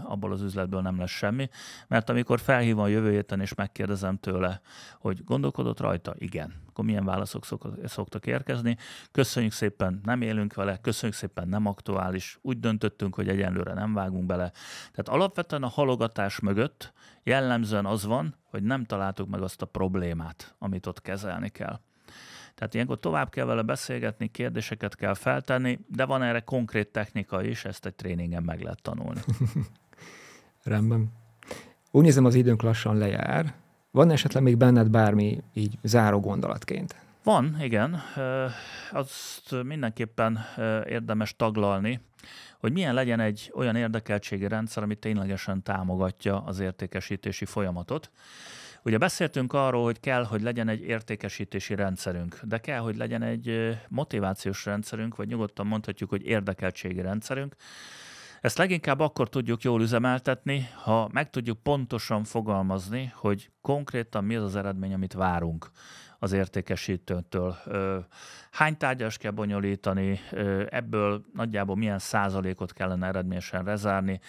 abból 0.04 0.32
az 0.32 0.42
üzletből 0.42 0.82
nem 0.82 1.00
lesz 1.00 1.10
semmi. 1.10 1.50
Mert 1.88 2.10
amikor 2.10 2.40
felhívom 2.40 2.84
a 2.84 2.88
jövő 2.88 3.12
héten 3.12 3.42
és 3.42 3.54
megkérdezem 3.54 4.18
tőle, 4.18 4.62
hogy 5.00 5.24
gondolkodott 5.24 5.80
rajta, 5.80 6.14
igen, 6.18 6.54
akkor 6.80 6.92
milyen 6.92 7.06
válaszok 7.06 7.46
szoktak 7.86 8.26
érkezni. 8.26 8.78
Köszönjük 9.12 9.52
szépen, 9.52 10.02
nem 10.04 10.22
élünk 10.22 10.54
vele, 10.54 10.78
köszönjük 10.78 11.18
szépen, 11.18 11.48
nem 11.48 11.66
aktuális, 11.66 12.40
úgy 12.42 12.60
döntöttünk, 12.60 13.16
hogy 13.16 13.28
egyenlőre 13.28 13.74
nem 13.74 13.94
vágunk 13.94 14.26
bele. 14.26 14.52
Tehát 14.80 15.10
alapvetően 15.10 15.64
a 15.64 15.68
halogatás 15.68 16.40
mögött 16.40 16.94
jellemzően 17.24 17.86
az 17.86 18.06
van, 18.06 18.36
hogy 18.44 18.64
nem 18.64 18.86
találtuk 18.86 19.30
meg 19.30 19.42
azt 19.42 19.62
a 19.62 19.66
problémát, 19.66 20.56
amit 20.60 20.86
ott 20.86 21.02
kezelni 21.02 21.50
kell. 21.50 21.80
Tehát 22.56 22.74
ilyenkor 22.74 23.00
tovább 23.00 23.30
kell 23.30 23.46
vele 23.46 23.62
beszélgetni, 23.62 24.28
kérdéseket 24.28 24.96
kell 24.96 25.14
feltenni, 25.14 25.80
de 25.88 26.06
van 26.06 26.24
erre 26.24 26.40
konkrét 26.40 26.92
technika 26.92 27.44
is, 27.44 27.66
ezt 27.66 27.86
egy 27.86 27.96
tréningen 27.96 28.44
meg 28.44 28.62
lehet 28.62 28.82
tanulni. 28.82 29.20
Rendben. 30.64 31.12
Úgy 31.92 32.04
nézem, 32.04 32.26
az 32.26 32.36
időnk 32.36 32.62
lassan 32.62 32.98
lejár. 32.98 33.54
Van 33.92 34.12
esetleg 34.12 34.44
még 34.44 34.58
benned 34.58 34.90
bármi 34.90 35.44
így 35.54 35.78
záró 35.84 36.20
gondolatként? 36.20 36.96
Van, 37.24 37.58
igen. 37.62 38.02
Azt 38.92 39.64
mindenképpen 39.64 40.40
érdemes 40.86 41.36
taglalni, 41.36 42.00
hogy 42.60 42.72
milyen 42.72 42.94
legyen 42.94 43.20
egy 43.20 43.52
olyan 43.56 43.76
érdekeltségi 43.76 44.48
rendszer, 44.48 44.84
ami 44.84 44.96
ténylegesen 44.96 45.64
támogatja 45.64 46.44
az 46.44 46.60
értékesítési 46.60 47.46
folyamatot. 47.46 48.12
Ugye 48.84 48.98
beszéltünk 48.98 49.54
arról, 49.54 49.84
hogy 49.84 50.00
kell, 50.00 50.24
hogy 50.24 50.42
legyen 50.42 50.68
egy 50.68 50.82
értékesítési 50.82 51.76
rendszerünk, 51.76 52.40
de 52.44 52.58
kell, 52.58 52.80
hogy 52.80 52.96
legyen 52.96 53.22
egy 53.22 53.78
motivációs 53.88 54.66
rendszerünk, 54.66 55.16
vagy 55.16 55.28
nyugodtan 55.28 55.68
mondhatjuk, 55.68 56.10
hogy 56.10 56.26
érdekeltségi 56.26 57.02
rendszerünk. 57.02 57.56
Ezt 58.42 58.58
leginkább 58.58 59.00
akkor 59.00 59.30
tudjuk 59.30 59.62
jól 59.62 59.82
üzemeltetni, 59.82 60.70
ha 60.84 61.10
meg 61.12 61.30
tudjuk 61.30 61.64
pontosan 61.64 62.24
fogalmazni, 62.24 63.12
hogy 63.16 63.52
konkrétan 63.62 64.24
mi 64.24 64.36
az 64.36 64.44
az 64.44 64.56
eredmény, 64.56 64.94
amit 64.94 65.14
várunk 65.14 65.72
az 66.20 66.32
értékesítőtől. 66.32 67.58
Hány 68.52 68.78
tárgyas 68.78 69.18
kell 69.18 69.32
bonyolítani, 69.32 70.20
ebből 70.70 71.26
nagyjából 71.34 71.76
milyen 71.76 72.00
százalékot 72.00 72.74
kellene 72.74 73.08
eredményesen 73.08 73.64
rezárni. 73.64 74.20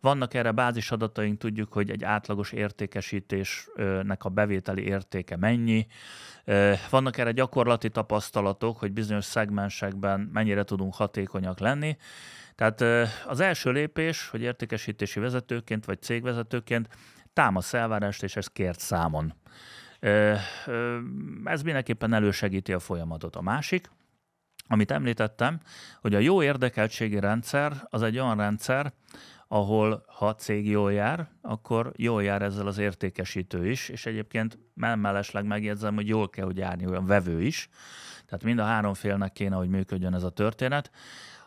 Vannak 0.00 0.34
erre 0.34 0.50
bázisadataink, 0.50 1.38
tudjuk, 1.38 1.72
hogy 1.72 1.90
egy 1.90 2.04
átlagos 2.04 2.52
értékesítésnek 2.52 4.24
a 4.24 4.28
bevételi 4.28 4.82
értéke 4.82 5.36
mennyi. 5.36 5.86
Vannak 6.90 7.18
erre 7.18 7.32
gyakorlati 7.32 7.90
tapasztalatok, 7.90 8.78
hogy 8.78 8.92
bizonyos 8.92 9.24
szegmensekben 9.24 10.20
mennyire 10.32 10.62
tudunk 10.62 10.94
hatékonyak 10.94 11.58
lenni. 11.58 11.96
Tehát 12.58 13.10
az 13.26 13.40
első 13.40 13.70
lépés, 13.70 14.28
hogy 14.28 14.40
értékesítési 14.40 15.20
vezetőként 15.20 15.84
vagy 15.84 16.02
cégvezetőként 16.02 16.88
támasz 17.32 17.74
elvárást, 17.74 18.22
és 18.22 18.36
ezt 18.36 18.52
kért 18.52 18.78
számon. 18.80 19.34
Ez 21.44 21.62
mindenképpen 21.62 22.12
elősegíti 22.12 22.72
a 22.72 22.78
folyamatot. 22.78 23.36
A 23.36 23.40
másik, 23.40 23.90
amit 24.68 24.90
említettem, 24.90 25.60
hogy 26.00 26.14
a 26.14 26.18
jó 26.18 26.42
érdekeltségi 26.42 27.20
rendszer 27.20 27.72
az 27.90 28.02
egy 28.02 28.18
olyan 28.18 28.36
rendszer, 28.36 28.92
ahol 29.48 30.04
ha 30.06 30.34
cég 30.34 30.68
jól 30.68 30.92
jár, 30.92 31.28
akkor 31.42 31.92
jól 31.96 32.22
jár 32.22 32.42
ezzel 32.42 32.66
az 32.66 32.78
értékesítő 32.78 33.70
is, 33.70 33.88
és 33.88 34.06
egyébként 34.06 34.58
mellesleg 34.74 35.44
megjegyzem, 35.44 35.94
hogy 35.94 36.08
jól 36.08 36.30
kell, 36.30 36.44
hogy 36.44 36.56
járni 36.56 36.86
olyan 36.86 37.06
vevő 37.06 37.42
is. 37.42 37.68
Tehát 38.26 38.44
mind 38.44 38.58
a 38.58 38.64
három 38.64 38.94
félnek 38.94 39.32
kéne, 39.32 39.56
hogy 39.56 39.68
működjön 39.68 40.14
ez 40.14 40.22
a 40.22 40.30
történet. 40.30 40.90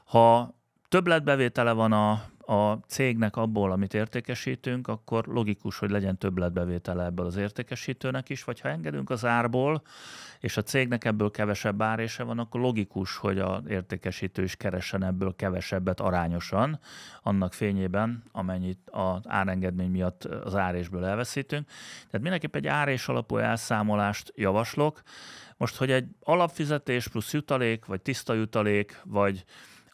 Ha 0.06 0.60
többletbevétele 0.92 1.72
van 1.72 1.92
a, 1.92 2.12
a 2.54 2.80
cégnek 2.88 3.36
abból, 3.36 3.72
amit 3.72 3.94
értékesítünk, 3.94 4.88
akkor 4.88 5.26
logikus, 5.26 5.78
hogy 5.78 5.90
legyen 5.90 6.18
többletbevétele 6.18 7.06
ebből 7.06 7.26
az 7.26 7.36
értékesítőnek 7.36 8.30
is, 8.30 8.44
vagy 8.44 8.60
ha 8.60 8.70
engedünk 8.70 9.10
az 9.10 9.26
árból, 9.26 9.82
és 10.40 10.58
a 10.58 10.62
cégnek 10.62 11.06
ebből 11.06 11.32
kevesebb 11.32 11.82
árése 11.82 12.24
van, 12.24 12.40
akkor 12.40 12.62
logikus, 12.62 13.18
hogy 13.18 13.40
az 13.40 13.62
értékesítő 13.68 14.44
is 14.44 14.56
keressen 14.56 15.04
ebből 15.04 15.36
kevesebbet 15.36 16.00
arányosan, 16.00 16.80
annak 17.22 17.54
fényében, 17.54 18.24
amennyit 18.32 18.90
az 18.90 19.22
árengedmény 19.28 19.92
miatt 19.92 20.24
az 20.24 20.56
árésből 20.56 21.06
elveszítünk. 21.06 21.68
Tehát 22.06 22.22
mindenképp 22.22 22.56
egy 22.56 22.68
árés 22.68 23.08
alapú 23.08 23.38
elszámolást 23.38 24.34
javaslok. 24.36 25.02
Most, 25.58 25.76
hogy 25.76 25.92
egy 25.92 26.08
alapfizetés 26.24 27.08
plusz 27.08 27.34
jutalék, 27.34 27.86
vagy 27.86 28.02
tiszta 28.02 28.34
jutalék, 28.34 29.02
vagy 29.04 29.46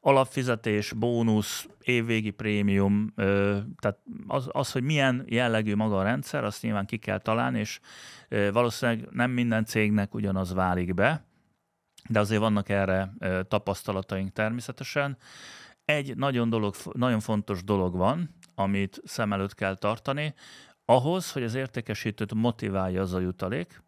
alapfizetés, 0.07 0.93
bónusz, 0.93 1.67
évvégi 1.81 2.29
prémium, 2.29 3.13
tehát 3.15 3.99
az, 4.27 4.49
az, 4.51 4.71
hogy 4.71 4.83
milyen 4.83 5.23
jellegű 5.25 5.75
maga 5.75 5.97
a 5.97 6.03
rendszer, 6.03 6.43
azt 6.43 6.61
nyilván 6.61 6.85
ki 6.85 6.97
kell 6.97 7.19
találni, 7.19 7.59
és 7.59 7.79
valószínűleg 8.29 9.07
nem 9.11 9.31
minden 9.31 9.65
cégnek 9.65 10.13
ugyanaz 10.13 10.53
válik 10.53 10.93
be, 10.93 11.25
de 12.09 12.19
azért 12.19 12.41
vannak 12.41 12.69
erre 12.69 13.13
tapasztalataink 13.47 14.31
természetesen. 14.31 15.17
Egy 15.85 16.15
nagyon, 16.15 16.49
dolog, 16.49 16.75
nagyon 16.91 17.19
fontos 17.19 17.63
dolog 17.63 17.95
van, 17.95 18.35
amit 18.55 19.01
szem 19.03 19.33
előtt 19.33 19.53
kell 19.53 19.75
tartani, 19.75 20.33
ahhoz, 20.85 21.31
hogy 21.31 21.43
az 21.43 21.55
értékesítőt 21.55 22.33
motiválja 22.33 23.01
az 23.01 23.13
a 23.13 23.19
jutalék, 23.19 23.83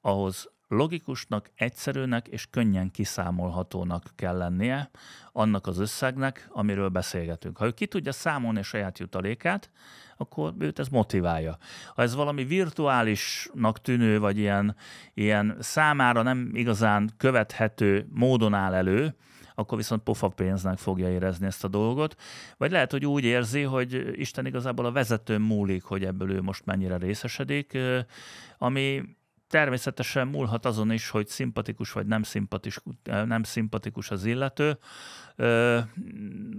ahhoz 0.00 0.51
logikusnak, 0.72 1.50
egyszerűnek 1.54 2.28
és 2.28 2.46
könnyen 2.50 2.90
kiszámolhatónak 2.90 4.12
kell 4.16 4.36
lennie 4.36 4.90
annak 5.32 5.66
az 5.66 5.78
összegnek, 5.78 6.48
amiről 6.52 6.88
beszélgetünk. 6.88 7.56
Ha 7.58 7.66
ő 7.66 7.70
ki 7.70 7.86
tudja 7.86 8.12
számolni 8.12 8.58
a 8.58 8.62
saját 8.62 8.98
jutalékát, 8.98 9.70
akkor 10.16 10.54
őt 10.58 10.78
ez 10.78 10.88
motiválja. 10.88 11.56
Ha 11.94 12.02
ez 12.02 12.14
valami 12.14 12.44
virtuálisnak 12.44 13.80
tűnő, 13.80 14.18
vagy 14.18 14.38
ilyen, 14.38 14.76
ilyen 15.14 15.56
számára 15.60 16.22
nem 16.22 16.50
igazán 16.54 17.10
követhető 17.16 18.06
módon 18.10 18.54
áll 18.54 18.74
elő, 18.74 19.14
akkor 19.54 19.76
viszont 19.78 20.02
pofa 20.02 20.28
pénznek 20.28 20.78
fogja 20.78 21.10
érezni 21.10 21.46
ezt 21.46 21.64
a 21.64 21.68
dolgot. 21.68 22.20
Vagy 22.56 22.70
lehet, 22.70 22.90
hogy 22.90 23.06
úgy 23.06 23.24
érzi, 23.24 23.62
hogy 23.62 24.20
Isten 24.20 24.46
igazából 24.46 24.84
a 24.84 24.92
vezetőn 24.92 25.40
múlik, 25.40 25.82
hogy 25.82 26.04
ebből 26.04 26.30
ő 26.30 26.42
most 26.42 26.64
mennyire 26.64 26.96
részesedik, 26.96 27.78
ami 28.58 29.02
természetesen 29.52 30.28
múlhat 30.28 30.66
azon 30.66 30.92
is, 30.92 31.08
hogy 31.08 31.26
szimpatikus 31.26 31.92
vagy 31.92 32.06
nem 32.06 32.22
szimpatikus, 32.22 32.82
nem 33.04 33.42
szimpatikus 33.42 34.10
az 34.10 34.24
illető, 34.24 34.78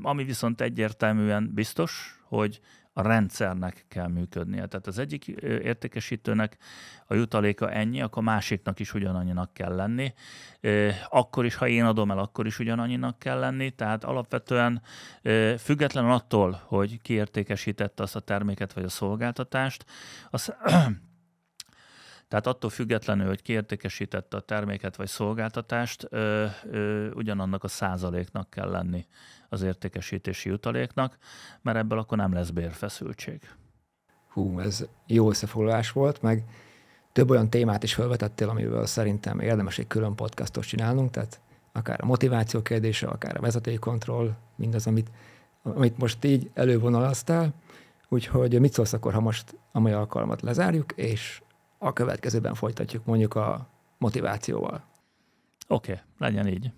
ami 0.02 0.24
viszont 0.24 0.62
egyértelműen 0.62 1.52
biztos, 1.54 2.20
hogy 2.24 2.60
a 2.94 3.02
rendszernek 3.02 3.86
kell 3.88 4.08
működnie. 4.08 4.66
Tehát 4.66 4.88
az 4.88 4.98
egyik 4.98 5.28
értékesítőnek 5.44 6.58
a 7.08 7.14
jutaléka 7.14 7.72
ennyi, 7.72 8.02
akkor 8.02 8.24
másiknak 8.24 8.80
is 8.80 8.94
ugyanannyinak 8.94 9.54
kell 9.54 9.76
lenni. 9.76 10.14
Akkor 11.10 11.46
is, 11.46 11.56
ha 11.56 11.68
én 11.68 11.86
adom 11.86 12.12
el, 12.12 12.20
akkor 12.20 12.46
is 12.46 12.60
ugyanannyinak 12.60 13.20
kell 13.20 13.40
lenni. 13.40 13.72
Tehát 13.72 14.04
alapvetően 14.04 14.82
független 15.58 16.10
attól, 16.10 16.62
hogy 16.66 17.02
ki 17.02 17.14
értékesítette 17.14 18.04
azt 18.04 18.16
a 18.16 18.20
terméket 18.20 18.74
vagy 18.74 18.84
a 18.84 18.90
szolgáltatást, 18.90 19.86
az 20.30 20.54
tehát 22.34 22.48
attól 22.48 22.70
függetlenül, 22.70 23.28
hogy 23.28 23.42
kiértékesítette 23.42 24.38
a 24.38 24.40
terméket 24.40 24.96
vagy 24.96 25.08
szolgáltatást, 25.08 26.08
ö, 26.10 26.46
ö, 26.72 27.12
ugyanannak 27.12 27.64
a 27.64 27.68
százaléknak 27.68 28.50
kell 28.50 28.70
lenni 28.70 29.06
az 29.50 29.62
értékesítési 29.62 30.50
jutaléknak, 30.50 31.18
mert 31.62 31.78
ebből 31.78 32.00
akkor 32.00 32.18
nem 32.18 32.34
lesz 32.34 32.50
bérfeszültség. 32.50 33.42
Hú, 34.28 34.60
ez 34.60 34.86
jó 35.08 35.30
összefoglalás 35.30 35.92
volt, 35.92 36.22
meg 36.22 36.44
több 37.12 37.30
olyan 37.30 37.50
témát 37.50 37.84
is 37.84 37.94
felvetettél, 37.94 38.50
amivel 38.50 38.86
szerintem 38.86 39.40
érdemes 39.40 39.78
egy 39.78 39.88
külön 39.88 40.16
podcastot 40.16 40.64
csinálnunk, 40.64 41.12
tehát 41.12 41.42
akár 41.72 42.00
a 42.02 42.06
motiváció 42.06 42.62
kérdése, 42.62 43.08
akár 43.08 43.38
a 43.38 43.42
vezetékkontroll, 43.42 44.32
mindaz, 44.56 44.88
amit, 44.88 45.12
amit 45.64 45.98
most 45.98 46.24
így 46.24 46.52
elővonalaztál. 46.54 47.54
Úgyhogy 48.10 48.60
mit 48.60 48.74
szólsz 48.74 48.94
akkor, 48.94 49.14
ha 49.14 49.20
most 49.20 49.56
a 49.72 49.80
mai 49.80 49.92
alkalmat 49.92 50.42
lezárjuk, 50.42 50.92
és 50.92 51.42
a 51.84 51.94
következőben 51.94 52.54
folytatjuk 52.54 53.06
mondjuk 53.06 53.36
a 53.36 53.68
motivációval. 53.98 54.84
Oké, 55.68 55.92
okay, 55.92 56.04
legyen 56.18 56.48
így. 56.48 56.72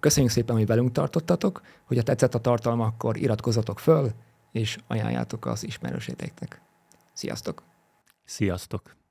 Köszönjük 0.00 0.32
szépen, 0.32 0.56
hogy 0.56 0.66
velünk 0.66 0.92
tartottatok, 0.92 1.62
hogyha 1.84 2.02
tetszett 2.02 2.34
a 2.34 2.40
tartalma, 2.40 2.84
akkor 2.86 3.16
iratkozzatok 3.16 3.78
föl, 3.78 4.10
és 4.52 4.78
ajánljátok 4.86 5.46
az 5.46 5.64
ismerőséteknek. 5.64 6.60
Sziasztok! 7.12 7.62
Sziasztok! 8.24 9.03